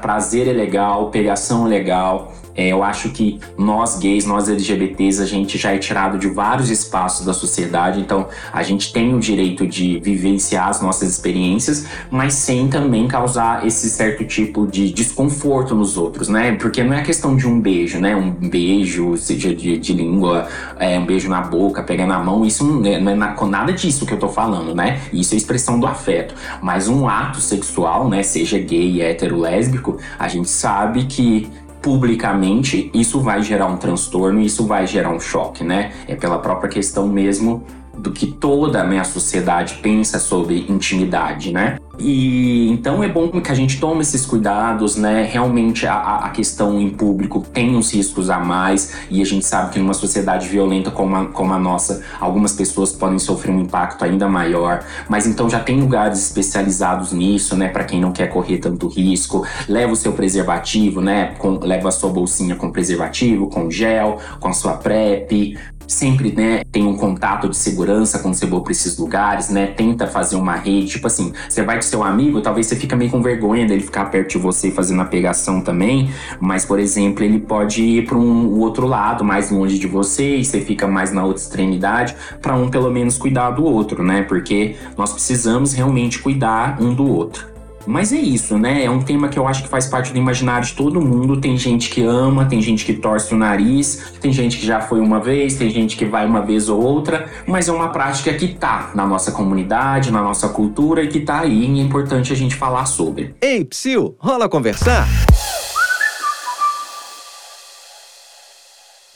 prazer 0.00 0.48
é 0.48 0.52
legal, 0.52 1.10
pegação 1.10 1.66
é 1.66 1.68
legal, 1.68 2.32
é, 2.56 2.68
eu 2.68 2.82
acho 2.82 3.10
que 3.10 3.40
nós 3.58 3.98
gays, 3.98 4.24
nós 4.24 4.48
LGBTs, 4.48 5.20
a 5.20 5.26
gente 5.26 5.58
já 5.58 5.72
é 5.72 5.78
tirado 5.78 6.18
de 6.18 6.28
vários 6.28 6.70
espaços 6.70 7.26
da 7.26 7.32
sociedade, 7.32 8.00
então 8.00 8.28
a 8.52 8.62
gente 8.62 8.92
tem 8.92 9.14
o 9.14 9.18
direito 9.18 9.66
de 9.66 9.98
vivenciar 9.98 10.68
as 10.68 10.80
nossas 10.80 11.10
experiências, 11.10 11.86
mas 12.10 12.34
sem 12.34 12.68
também 12.68 13.08
causar 13.08 13.66
esse 13.66 13.90
certo 13.90 14.24
tipo 14.24 14.66
de 14.66 14.90
desconforto 14.90 15.74
nos 15.74 15.96
outros, 15.96 16.28
né? 16.28 16.52
Porque 16.52 16.82
não 16.82 16.94
é 16.94 17.02
questão 17.02 17.36
de 17.36 17.46
um 17.46 17.60
beijo, 17.60 17.98
né? 17.98 18.14
Um 18.14 18.30
beijo, 18.30 19.16
seja 19.16 19.54
de, 19.54 19.76
de 19.78 19.92
língua, 19.92 20.48
é, 20.78 20.98
um 20.98 21.06
beijo 21.06 21.28
na 21.28 21.40
boca, 21.40 21.82
pegar 21.82 22.06
na 22.06 22.18
mão, 22.18 22.44
isso 22.44 22.64
não 22.64 22.84
é, 22.84 23.00
não 23.00 23.12
é 23.12 23.46
nada 23.46 23.72
disso 23.72 24.06
que 24.06 24.12
eu 24.12 24.18
tô 24.18 24.28
falando, 24.28 24.74
né? 24.74 25.00
Isso 25.12 25.34
é 25.34 25.36
expressão 25.36 25.78
do 25.78 25.86
afeto. 25.86 26.34
Mas 26.62 26.88
um 26.88 27.08
ato 27.08 27.40
sexual, 27.40 28.08
né? 28.08 28.22
Seja 28.22 28.58
gay, 28.58 29.02
hétero, 29.02 29.38
lésbico, 29.38 29.98
a 30.18 30.28
gente 30.28 30.48
sabe 30.48 31.04
que 31.04 31.48
publicamente, 31.84 32.90
isso 32.94 33.20
vai 33.20 33.42
gerar 33.42 33.66
um 33.66 33.76
transtorno, 33.76 34.40
isso 34.40 34.66
vai 34.66 34.86
gerar 34.86 35.10
um 35.10 35.20
choque, 35.20 35.62
né? 35.62 35.92
É 36.08 36.16
pela 36.16 36.38
própria 36.38 36.70
questão 36.70 37.06
mesmo 37.06 37.62
do 37.94 38.10
que 38.10 38.26
toda 38.26 38.80
a 38.80 38.84
minha 38.84 39.04
sociedade 39.04 39.80
pensa 39.82 40.18
sobre 40.18 40.64
intimidade, 40.66 41.52
né? 41.52 41.76
E 41.98 42.70
então 42.70 43.02
é 43.04 43.08
bom 43.08 43.28
que 43.40 43.52
a 43.52 43.54
gente 43.54 43.78
tome 43.78 44.00
esses 44.02 44.26
cuidados, 44.26 44.96
né? 44.96 45.28
Realmente 45.30 45.86
a, 45.86 46.16
a, 46.16 46.30
questão 46.30 46.80
em 46.80 46.90
público 46.90 47.40
tem 47.52 47.76
uns 47.76 47.92
riscos 47.92 48.30
a 48.30 48.38
mais, 48.38 48.94
e 49.08 49.22
a 49.22 49.24
gente 49.24 49.46
sabe 49.46 49.72
que 49.72 49.78
numa 49.78 49.94
sociedade 49.94 50.48
violenta 50.48 50.90
como 50.90 51.14
a, 51.14 51.26
como 51.26 51.52
a 51.52 51.58
nossa, 51.58 52.02
algumas 52.20 52.52
pessoas 52.52 52.92
podem 52.92 53.18
sofrer 53.18 53.52
um 53.52 53.60
impacto 53.60 54.04
ainda 54.04 54.28
maior. 54.28 54.84
Mas 55.08 55.26
então 55.26 55.48
já 55.48 55.60
tem 55.60 55.80
lugares 55.80 56.18
especializados 56.18 57.12
nisso, 57.12 57.56
né? 57.56 57.68
Para 57.68 57.84
quem 57.84 58.00
não 58.00 58.12
quer 58.12 58.28
correr 58.28 58.58
tanto 58.58 58.88
risco, 58.88 59.46
leva 59.68 59.92
o 59.92 59.96
seu 59.96 60.12
preservativo, 60.12 61.00
né? 61.00 61.34
Com, 61.38 61.58
leva 61.60 61.88
a 61.88 61.92
sua 61.92 62.10
bolsinha 62.10 62.56
com 62.56 62.70
preservativo, 62.70 63.48
com 63.48 63.70
gel, 63.70 64.18
com 64.40 64.48
a 64.48 64.52
sua 64.52 64.74
PrEP, 64.74 65.56
sempre, 65.86 66.32
né, 66.32 66.62
tem 66.70 66.86
um 66.86 66.96
contato 66.96 67.48
de 67.48 67.56
segurança 67.56 68.18
quando 68.18 68.34
você 68.34 68.46
for 68.46 68.62
para 68.62 68.72
esses 68.72 68.96
lugares, 68.98 69.48
né? 69.48 69.66
Tenta 69.66 70.06
fazer 70.06 70.36
uma 70.36 70.54
rede, 70.54 70.88
tipo 70.88 71.06
assim, 71.06 71.32
você 71.48 71.62
vai 71.62 71.76
seu 71.84 72.02
amigo, 72.02 72.40
talvez 72.40 72.66
você 72.66 72.76
fica 72.76 72.96
meio 72.96 73.10
com 73.10 73.22
vergonha 73.22 73.66
dele 73.66 73.82
ficar 73.82 74.06
perto 74.06 74.30
de 74.32 74.38
você 74.38 74.70
fazendo 74.70 75.02
a 75.02 75.04
pegação 75.04 75.60
também, 75.60 76.10
mas 76.40 76.64
por 76.64 76.78
exemplo, 76.78 77.24
ele 77.24 77.38
pode 77.38 77.82
ir 77.82 78.06
para 78.06 78.16
um 78.16 78.58
outro 78.58 78.86
lado, 78.86 79.24
mais 79.24 79.50
longe 79.50 79.78
de 79.78 79.86
você, 79.86 80.36
e 80.36 80.44
você 80.44 80.60
fica 80.60 80.86
mais 80.86 81.12
na 81.12 81.24
outra 81.24 81.42
extremidade, 81.42 82.14
para 82.40 82.54
um 82.56 82.68
pelo 82.68 82.90
menos 82.90 83.18
cuidar 83.18 83.50
do 83.50 83.64
outro, 83.64 84.02
né? 84.02 84.22
Porque 84.22 84.76
nós 84.96 85.12
precisamos 85.12 85.72
realmente 85.72 86.18
cuidar 86.18 86.80
um 86.80 86.94
do 86.94 87.06
outro. 87.06 87.53
Mas 87.86 88.12
é 88.12 88.18
isso, 88.18 88.58
né? 88.58 88.84
É 88.84 88.90
um 88.90 89.02
tema 89.02 89.28
que 89.28 89.38
eu 89.38 89.46
acho 89.46 89.62
que 89.62 89.68
faz 89.68 89.86
parte 89.86 90.12
do 90.12 90.18
imaginário 90.18 90.66
de 90.66 90.72
todo 90.72 91.00
mundo. 91.00 91.40
Tem 91.40 91.56
gente 91.56 91.90
que 91.90 92.02
ama, 92.02 92.46
tem 92.46 92.60
gente 92.62 92.84
que 92.84 92.94
torce 92.94 93.34
o 93.34 93.36
nariz, 93.36 94.12
tem 94.20 94.32
gente 94.32 94.58
que 94.58 94.66
já 94.66 94.80
foi 94.80 95.00
uma 95.00 95.20
vez, 95.20 95.56
tem 95.56 95.70
gente 95.70 95.96
que 95.96 96.04
vai 96.04 96.26
uma 96.26 96.40
vez 96.40 96.68
ou 96.68 96.80
outra, 96.80 97.28
mas 97.46 97.68
é 97.68 97.72
uma 97.72 97.88
prática 97.88 98.32
que 98.34 98.48
tá 98.48 98.90
na 98.94 99.06
nossa 99.06 99.32
comunidade, 99.32 100.10
na 100.10 100.22
nossa 100.22 100.48
cultura 100.48 101.02
e 101.02 101.08
que 101.08 101.20
tá 101.20 101.40
aí 101.40 101.64
e 101.64 101.80
é 101.80 101.82
importante 101.82 102.32
a 102.32 102.36
gente 102.36 102.54
falar 102.54 102.86
sobre. 102.86 103.34
Ei, 103.40 103.64
Psyu, 103.64 104.16
rola 104.18 104.48
conversar? 104.48 105.06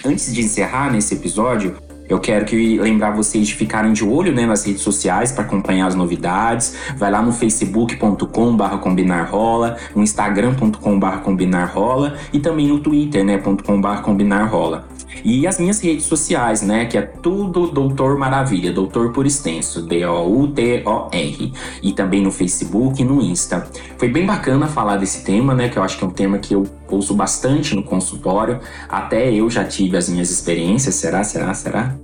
Antes 0.05 0.33
de 0.33 0.41
encerrar 0.43 0.93
nesse 0.93 1.15
episódio, 1.15 1.77
eu 2.09 2.19
quero 2.19 2.45
que 2.45 2.79
lembrar 2.79 3.11
vocês 3.11 3.49
de 3.49 3.55
ficarem 3.55 3.93
de 3.93 4.05
olho 4.05 4.33
né, 4.33 4.47
nas 4.47 4.65
redes 4.65 4.83
sociais 4.83 5.33
para 5.33 5.45
acompanhar 5.45 5.87
as 5.87 5.95
novidades. 5.95 6.75
Vai 6.97 7.11
lá 7.11 7.21
no 7.21 7.33
facebook.com/barra 7.33 8.79
combinarrola, 8.79 9.77
no 9.95 10.03
instagram.com/barra 10.03 11.19
combinarrola 11.19 12.17
e 12.33 12.41
também 12.41 12.69
no 12.69 12.79
twitter, 12.81 13.25
né, 13.25 13.39
.com/barra 13.39 14.03
combinarrola. 14.03 14.87
E 15.25 15.47
as 15.47 15.59
minhas 15.59 15.81
redes 15.81 16.05
sociais, 16.05 16.63
né? 16.63 16.87
Que 16.87 16.99
é 16.99 17.03
tudo 17.03 17.67
Doutor 17.69 18.19
Maravilha, 18.19 18.73
Doutor 18.73 19.13
por 19.13 19.27
extenso, 19.27 19.83
D-O-U-T-O-R. 19.83 21.53
E 21.83 21.93
também 21.93 22.23
no 22.23 22.31
Facebook 22.31 23.03
e 23.03 23.05
no 23.05 23.21
Insta. 23.21 23.67
Foi 23.97 24.09
bem 24.09 24.25
bacana 24.25 24.67
falar 24.67 24.97
desse 24.97 25.25
tema, 25.25 25.55
né? 25.55 25.69
Que 25.69 25.79
eu 25.79 25.83
acho 25.83 25.99
que 25.99 26.05
é 26.05 26.07
um 26.07 26.11
tema 26.11 26.39
que 26.39 26.55
eu 26.55 26.67
ouço 26.89 27.15
bastante 27.15 27.75
no 27.75 27.83
consultório. 27.83 28.61
Até 28.89 29.33
eu 29.33 29.49
já 29.49 29.65
tive 29.65 29.97
as 29.97 30.09
minhas 30.09 30.31
experiências. 30.31 30.95
Será, 30.95 31.25
será, 31.25 31.53
será? 31.55 31.97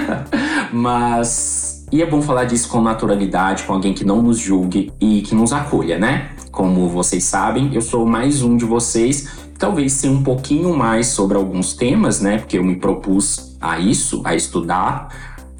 Mas. 0.72 1.86
E 1.92 2.02
é 2.02 2.06
bom 2.06 2.20
falar 2.20 2.44
disso 2.44 2.68
com 2.68 2.80
naturalidade, 2.80 3.62
com 3.64 3.72
alguém 3.72 3.92
que 3.92 4.04
não 4.04 4.20
nos 4.20 4.38
julgue 4.38 4.92
e 5.00 5.22
que 5.22 5.34
nos 5.34 5.52
acolha, 5.52 5.98
né? 5.98 6.30
Como 6.50 6.88
vocês 6.88 7.24
sabem, 7.24 7.72
eu 7.72 7.80
sou 7.80 8.04
mais 8.04 8.42
um 8.42 8.56
de 8.56 8.64
vocês 8.64 9.44
talvez 9.58 9.92
ser 9.92 10.08
um 10.08 10.22
pouquinho 10.22 10.76
mais 10.76 11.08
sobre 11.08 11.36
alguns 11.36 11.74
temas, 11.74 12.20
né? 12.20 12.38
Porque 12.38 12.58
eu 12.58 12.64
me 12.64 12.76
propus 12.76 13.56
a 13.60 13.78
isso, 13.78 14.20
a 14.24 14.34
estudar 14.34 15.08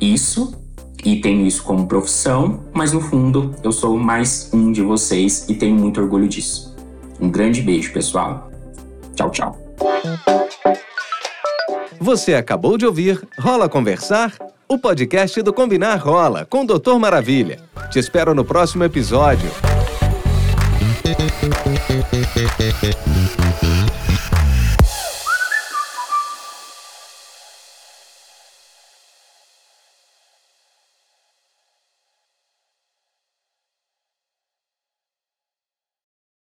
isso 0.00 0.54
e 1.04 1.20
tenho 1.20 1.46
isso 1.46 1.62
como 1.62 1.86
profissão, 1.86 2.60
mas 2.72 2.92
no 2.92 3.00
fundo 3.00 3.54
eu 3.62 3.72
sou 3.72 3.96
mais 3.98 4.50
um 4.52 4.72
de 4.72 4.82
vocês 4.82 5.46
e 5.48 5.54
tenho 5.54 5.76
muito 5.76 6.00
orgulho 6.00 6.28
disso. 6.28 6.74
Um 7.20 7.30
grande 7.30 7.62
beijo, 7.62 7.92
pessoal. 7.92 8.50
Tchau, 9.14 9.30
tchau. 9.30 9.58
Você 12.00 12.34
acabou 12.34 12.76
de 12.76 12.84
ouvir 12.84 13.26
Rola 13.38 13.68
Conversar? 13.68 14.32
O 14.68 14.78
podcast 14.78 15.40
do 15.42 15.52
Combinar 15.52 15.96
Rola 15.96 16.44
com 16.44 16.62
o 16.62 16.66
Doutor 16.66 16.98
Maravilha. 16.98 17.60
Te 17.90 17.98
espero 17.98 18.34
no 18.34 18.44
próximo 18.44 18.84
episódio. 18.84 19.50